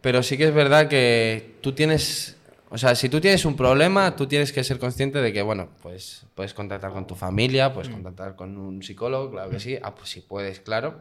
[0.00, 2.36] pero sí que es verdad que tú tienes
[2.68, 5.68] O sea, si tú tienes un problema, tú tienes que ser consciente de que, bueno,
[5.82, 9.78] pues puedes contactar con tu familia, puedes contactar con un psicólogo, claro que sí.
[9.82, 10.98] Ah, pues sí puedes, claro.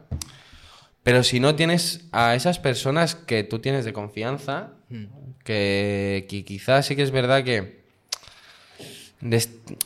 [1.02, 4.74] Pero si no tienes a esas personas que tú tienes de confianza,
[5.44, 7.85] que, que quizás sí que es verdad que...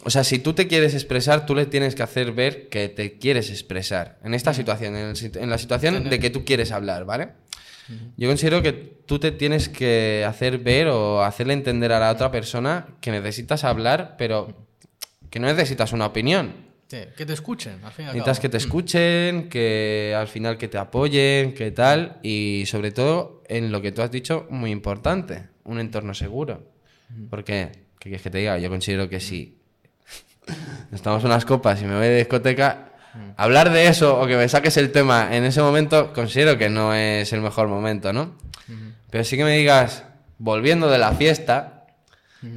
[0.04, 3.18] o sea, si tú te quieres expresar, tú le tienes que hacer ver que te
[3.18, 4.18] quieres expresar.
[4.24, 7.30] En esta situación, en, el en la situación de que tú quieres hablar, ¿vale?
[8.18, 12.30] Yo considero que tú te tienes que hacer ver o hacerle entender a la otra
[12.30, 14.68] persona que necesitas hablar, pero
[15.30, 16.70] que no necesitas una opinión.
[16.88, 20.58] Sí, que te escuchen, al fin y al Necesitas que te escuchen, que al final
[20.58, 24.72] que te apoyen, que tal, y sobre todo en lo que tú has dicho, muy
[24.72, 26.72] importante, un entorno seguro.
[27.30, 28.58] Porque, ¿qué quieres que te diga?
[28.58, 29.58] Yo considero que si
[30.92, 32.94] estamos unas copas y me voy de discoteca,
[33.38, 36.94] hablar de eso o que me saques el tema en ese momento, considero que no
[36.94, 38.36] es el mejor momento, ¿no?
[39.10, 40.04] Pero sí que me digas,
[40.38, 41.86] volviendo de la fiesta,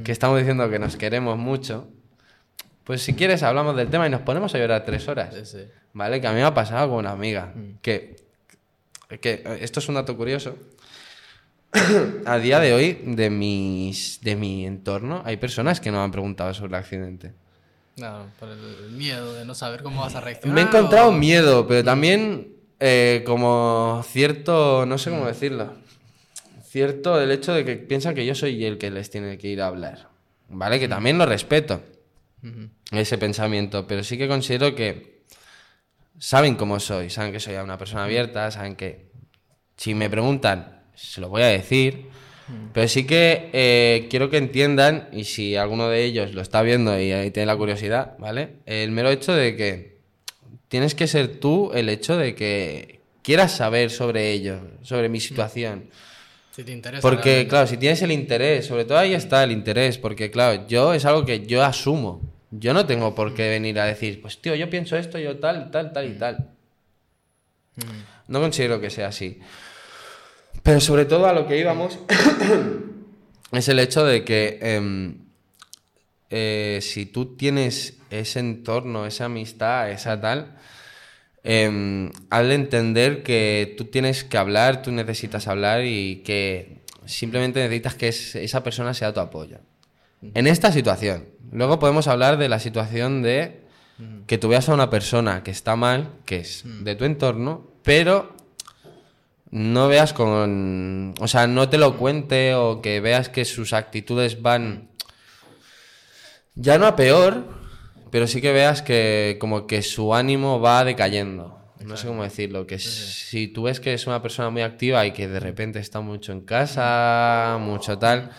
[0.03, 1.87] que estamos diciendo que nos queremos mucho,
[2.83, 5.33] pues si quieres hablamos del tema y nos ponemos a llorar tres horas.
[5.33, 5.67] Sí, sí.
[5.93, 6.19] ¿Vale?
[6.19, 7.53] Que a mí me ha pasado con una amiga.
[7.81, 8.15] Que,
[9.21, 10.57] que eh, esto es un dato curioso.
[12.25, 16.11] a día de hoy, de, mis, de mi entorno, hay personas que no me han
[16.11, 17.33] preguntado sobre el accidente.
[17.95, 20.55] Claro, por el miedo de no saber cómo vas a reaccionar.
[20.55, 25.73] Me he encontrado o- miedo, pero también eh, como cierto, no sé cómo decirlo,
[26.67, 29.61] cierto el hecho de que piensan que yo soy el que les tiene que ir
[29.61, 30.09] a hablar.
[30.49, 30.79] ¿Vale?
[30.79, 31.81] Que también lo respeto,
[32.91, 35.23] ese pensamiento, pero sí que considero que
[36.19, 39.11] saben cómo soy, saben que soy una persona abierta, saben que
[39.77, 42.05] si me preguntan, se lo voy a decir,
[42.73, 46.99] pero sí que eh, quiero que entiendan, y si alguno de ellos lo está viendo
[46.99, 48.55] y ahí tiene la curiosidad, ¿vale?
[48.65, 49.97] El mero hecho de que
[50.67, 55.89] tienes que ser tú el hecho de que quieras saber sobre ello, sobre mi situación.
[56.51, 57.01] Si te interesa.
[57.01, 57.49] Porque, realmente.
[57.49, 61.05] claro, si tienes el interés, sobre todo ahí está el interés, porque, claro, yo es
[61.05, 62.21] algo que yo asumo.
[62.51, 65.71] Yo no tengo por qué venir a decir, pues, tío, yo pienso esto, yo tal,
[65.71, 66.51] tal, tal y tal.
[68.27, 69.39] No considero que sea así.
[70.63, 71.99] Pero sobre todo a lo que íbamos
[73.51, 75.17] es el hecho de que em,
[76.29, 80.55] eh, si tú tienes ese entorno, esa amistad, esa tal,
[81.43, 87.95] eh, hazle entender que tú tienes que hablar, tú necesitas hablar y que simplemente necesitas
[87.95, 89.57] que es- esa persona sea tu apoyo.
[90.33, 91.25] En esta situación.
[91.51, 93.61] Luego podemos hablar de la situación de
[94.25, 98.35] que tú veas a una persona que está mal, que es de tu entorno, pero
[99.53, 101.13] no veas con...
[101.19, 104.89] O sea, no te lo cuente o que veas que sus actitudes van
[106.55, 107.45] ya no a peor,
[108.09, 111.59] pero sí que veas que como que su ánimo va decayendo.
[111.81, 115.11] No sé cómo decirlo, que si tú ves que es una persona muy activa y
[115.11, 118.31] que de repente está mucho en casa, mucho tal,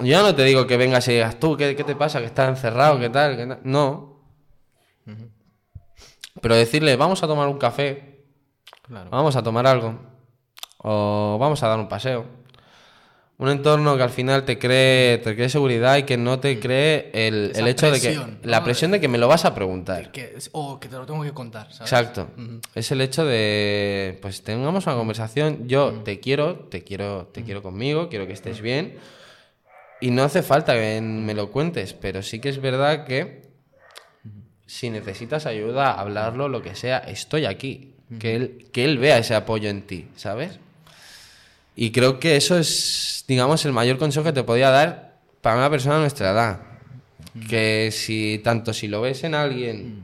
[0.00, 2.18] yo no te digo que vengas y digas, tú, ¿qué, qué te pasa?
[2.18, 3.36] Que estás encerrado, ¿qué tal?
[3.36, 3.60] ¿Qué tal?".
[3.62, 4.24] No.
[6.40, 8.09] Pero decirle, vamos a tomar un café,
[8.90, 9.08] Claro.
[9.08, 9.94] vamos a tomar algo,
[10.78, 12.26] o vamos a dar un paseo.
[13.38, 17.10] Un entorno que al final te cree, te cree seguridad y que no te cree
[17.14, 18.14] el, el hecho de que.
[18.14, 18.26] ¿no?
[18.42, 20.12] La presión de que me lo vas a preguntar.
[20.12, 21.90] Que o que te lo tengo que contar, ¿sabes?
[21.90, 22.28] Exacto.
[22.74, 25.68] Es el hecho de, pues tengamos una conversación.
[25.68, 28.98] Yo te quiero, te quiero, te quiero conmigo, quiero que estés bien.
[30.02, 33.48] Y no hace falta que me lo cuentes, pero sí que es verdad que
[34.66, 37.96] si necesitas ayuda, hablarlo, lo que sea, estoy aquí.
[38.18, 40.58] Que él, que él vea ese apoyo en ti, ¿sabes?
[41.76, 45.70] Y creo que eso es, digamos, el mayor consejo que te podía dar para una
[45.70, 46.60] persona de nuestra edad.
[47.48, 50.02] Que si, tanto si lo ves en alguien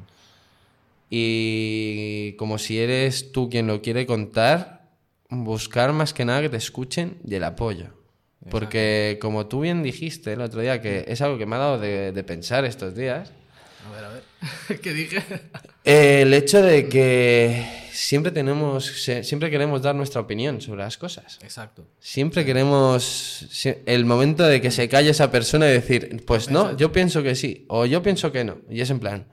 [1.10, 4.88] y como si eres tú quien lo quiere contar,
[5.28, 7.86] buscar más que nada que te escuchen y el apoyo.
[8.50, 11.78] Porque como tú bien dijiste el otro día, que es algo que me ha dado
[11.78, 13.32] de, de pensar estos días,
[13.86, 14.80] A ver, a ver.
[14.80, 15.18] ¿Qué dije?
[15.84, 18.86] eh, el hecho de que siempre tenemos,
[19.22, 21.38] siempre queremos dar nuestra opinión sobre las cosas.
[21.42, 21.86] Exacto.
[21.98, 23.46] Siempre queremos
[23.86, 27.34] el momento de que se calle esa persona y decir, pues no, yo pienso que
[27.34, 28.58] sí, o yo pienso que no.
[28.68, 29.26] Y es en plan,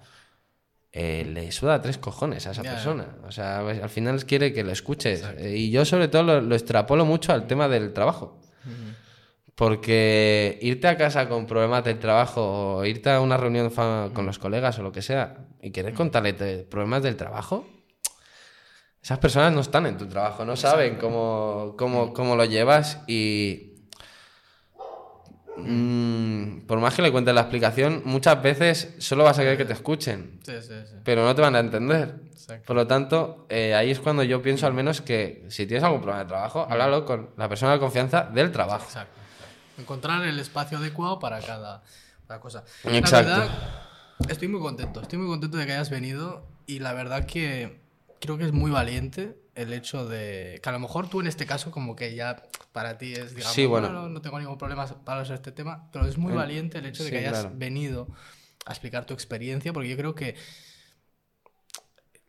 [0.92, 3.18] eh, le suda tres cojones a esa persona.
[3.28, 5.24] O sea, pues, al final quiere que lo escuches.
[5.38, 8.40] Eh, Y yo sobre todo lo, lo extrapolo mucho al tema del trabajo.
[9.56, 13.70] Porque irte a casa con problemas del trabajo o irte a una reunión
[14.14, 17.68] con los colegas o lo que sea y querer contarle problemas del trabajo,
[19.02, 23.74] esas personas no están en tu trabajo, no saben cómo, cómo, cómo lo llevas y
[25.58, 29.66] mm, por más que le cuentes la explicación, muchas veces solo vas a querer que
[29.66, 30.96] te escuchen, Sí, sí, sí.
[31.04, 32.16] pero no te van a entender.
[32.32, 32.66] Exacto.
[32.66, 36.02] Por lo tanto, eh, ahí es cuando yo pienso al menos que si tienes algún
[36.02, 38.86] problema de trabajo, háblalo con la persona de confianza del trabajo.
[38.86, 39.20] Exacto.
[39.78, 41.84] Encontrar el espacio adecuado para cada,
[42.28, 42.64] cada cosa.
[42.84, 43.30] Exacto.
[43.30, 43.80] La verdad,
[44.30, 47.82] estoy muy contento, estoy muy contento de que hayas venido y la verdad que
[48.20, 51.46] creo que es muy valiente el hecho de que a lo mejor tú en este
[51.46, 52.42] caso como que ya
[52.72, 53.90] para ti es digamos Sí, bueno.
[53.92, 57.04] no, no tengo ningún problema para este tema pero es muy En- valiente el hecho
[57.04, 57.52] de sí, que hayas claro.
[57.56, 58.08] venido
[58.66, 60.36] a explicar tu experiencia porque yo creo que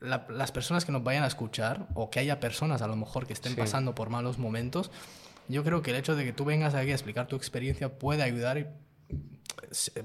[0.01, 3.27] la- las personas que nos vayan a escuchar o que haya personas a lo mejor
[3.27, 3.59] que estén Sí.
[3.59, 4.91] pasando por malos momentos
[5.49, 8.23] yo creo que el hecho de que tú vengas aquí a explicar tu experiencia puede
[8.23, 8.73] ayudar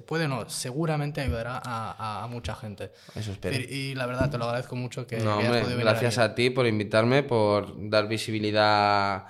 [0.07, 3.56] puede no seguramente ayudará a, a- a mucha gente Eso espero.
[3.57, 6.49] y, y la verdad te lo agradezco mucho que, No, hayas hombre, gracias a ti
[6.49, 9.26] por invitarme, por dar visibilidad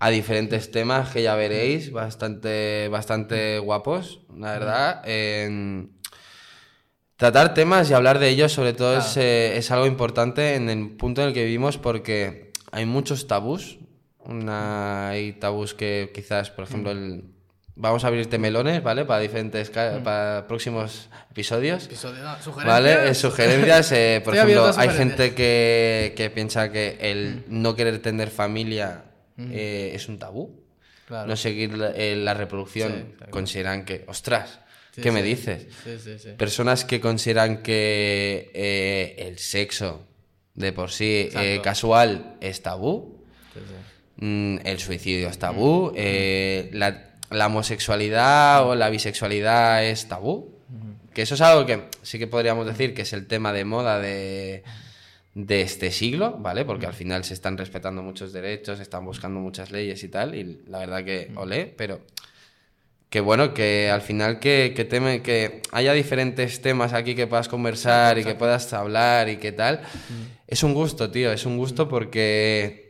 [0.00, 5.02] a diferentes temas que ya veréis, bastante, bastante guapos, la verdad.
[5.08, 5.90] En-
[7.16, 10.90] tratar temas y hablar de ellos, sobre todo, es, eh, es algo importante en el
[10.96, 13.78] punto en el que vivimos porque hay muchos tabús.
[14.28, 17.24] Una, hay tabús que quizás, por ejemplo, el,
[17.74, 19.04] vamos a abrirte melones, ¿vale?
[19.06, 21.86] Para diferentes, para próximos episodios.
[21.86, 22.66] Episodio- no, sugerencias.
[22.66, 23.92] Vale, eh, sugerencias.
[23.92, 29.04] eh, por Estoy ejemplo, hay gente que, que piensa que el no querer tener familia
[29.38, 30.62] eh, es un tabú.
[31.06, 31.26] Claro.
[31.26, 33.30] No seguir la, la reproducción Sí, claro.
[33.32, 34.60] consideran que, ostras,
[34.94, 35.28] Sí, ¿qué me sí.
[35.28, 35.66] dices?
[35.84, 36.28] Sí, sí, sí.
[36.36, 38.50] Personas que consideran que
[39.16, 40.06] el sexo
[40.54, 41.30] de por sí
[41.62, 43.24] casual es tabú,
[43.54, 43.74] Sí, sí.
[44.20, 50.56] El suicidio es tabú, eh, la, la homosexualidad o la bisexualidad es tabú.
[51.14, 53.98] Que eso es algo que sí que podríamos decir que es el tema de moda
[53.98, 54.62] de,
[55.34, 56.64] de este siglo, ¿vale?
[56.64, 60.34] Porque al final se están respetando muchos derechos, se están buscando muchas leyes y tal,
[60.34, 62.00] y la verdad que olé, pero
[63.10, 67.48] que bueno, que al final que, que, teme, que haya diferentes temas aquí que puedas
[67.48, 69.80] conversar y que puedas hablar y qué tal.
[70.46, 72.87] Es un gusto, tío, es un gusto porque...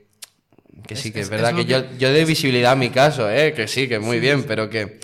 [0.87, 3.29] Que sí, que es, es- verdad es que, yo, yo doy visibilidad a mi caso,
[3.31, 3.53] ¿eh?
[3.53, 4.45] Que sí, que muy Sí, bien, sí.
[4.49, 5.01] pero que...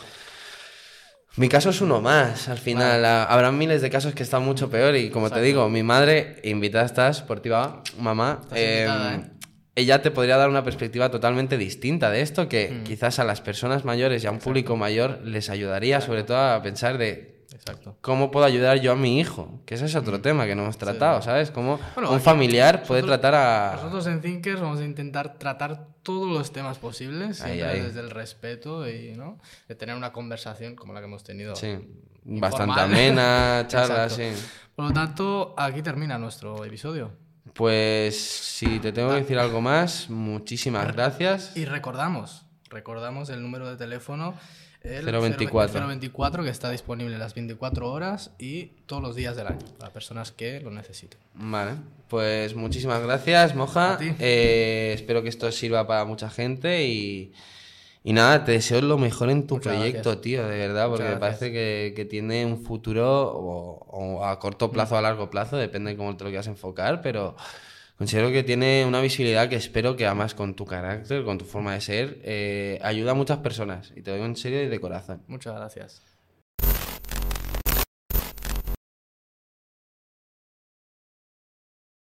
[1.36, 3.04] Mi caso es uno más, al final.
[3.04, 6.36] ha- Habrá miles de casos que están mucho peor y como te digo, mi madre,
[6.44, 9.30] invitada estás, por ti va, mamá, eh, invitada, ¿eh?
[9.74, 12.84] ella te podría dar una perspectiva totalmente distinta de esto que Mm.
[12.84, 16.62] quizás a las personas mayores y a un público mayor les ayudaría sobre todo a
[16.62, 17.96] pensar de Exacto.
[18.00, 20.76] cómo puedo ayudar yo a mi hijo, que ese es otro tema que no hemos
[20.76, 21.50] tratado, ¿sabes?
[21.50, 21.80] Cómo Mm.
[21.94, 23.76] Bueno, un familiar puede nosotros- tratar a...
[23.76, 27.80] Nosotros en Thinkers vamos a intentar tratar todos los temas posibles, Ahí, siempre ahí.
[27.86, 29.38] desde el respeto y ¿no?
[29.68, 31.54] de tener una conversación como la que hemos tenido.
[31.56, 31.78] Sí,
[32.24, 34.30] bastante amena, charla, sí.
[34.74, 37.12] Por lo tanto, aquí termina nuestro episodio.
[37.54, 41.56] Pues si te tengo que decir algo más, muchísimas gracias.
[41.56, 44.34] Y recordamos, recordamos el número de teléfono,
[44.84, 45.86] el 024.
[45.86, 50.30] 024, que está disponible las 24 horas y todos los días del año, para personas
[50.30, 51.18] que lo necesiten.
[51.34, 51.72] Vale,
[52.08, 53.94] pues muchísimas gracias, Moja.
[53.94, 54.14] A ti.
[54.18, 57.32] Eh, espero que esto sirva para mucha gente y,
[58.04, 60.20] y nada, te deseo lo mejor en tu Muchas proyecto, gracias.
[60.22, 64.70] tío, de verdad, porque me parece que, que tiene un futuro o, o a corto
[64.70, 67.36] plazo o a largo plazo, depende de cómo te lo quieras enfocar, pero
[67.96, 71.74] considero que tiene una visibilidad que espero que además con tu carácter, con tu forma
[71.74, 73.92] de ser, eh, ayuda a muchas personas.
[73.96, 75.22] Y te lo digo en serio y de corazón.
[75.26, 76.13] Muchas gracias.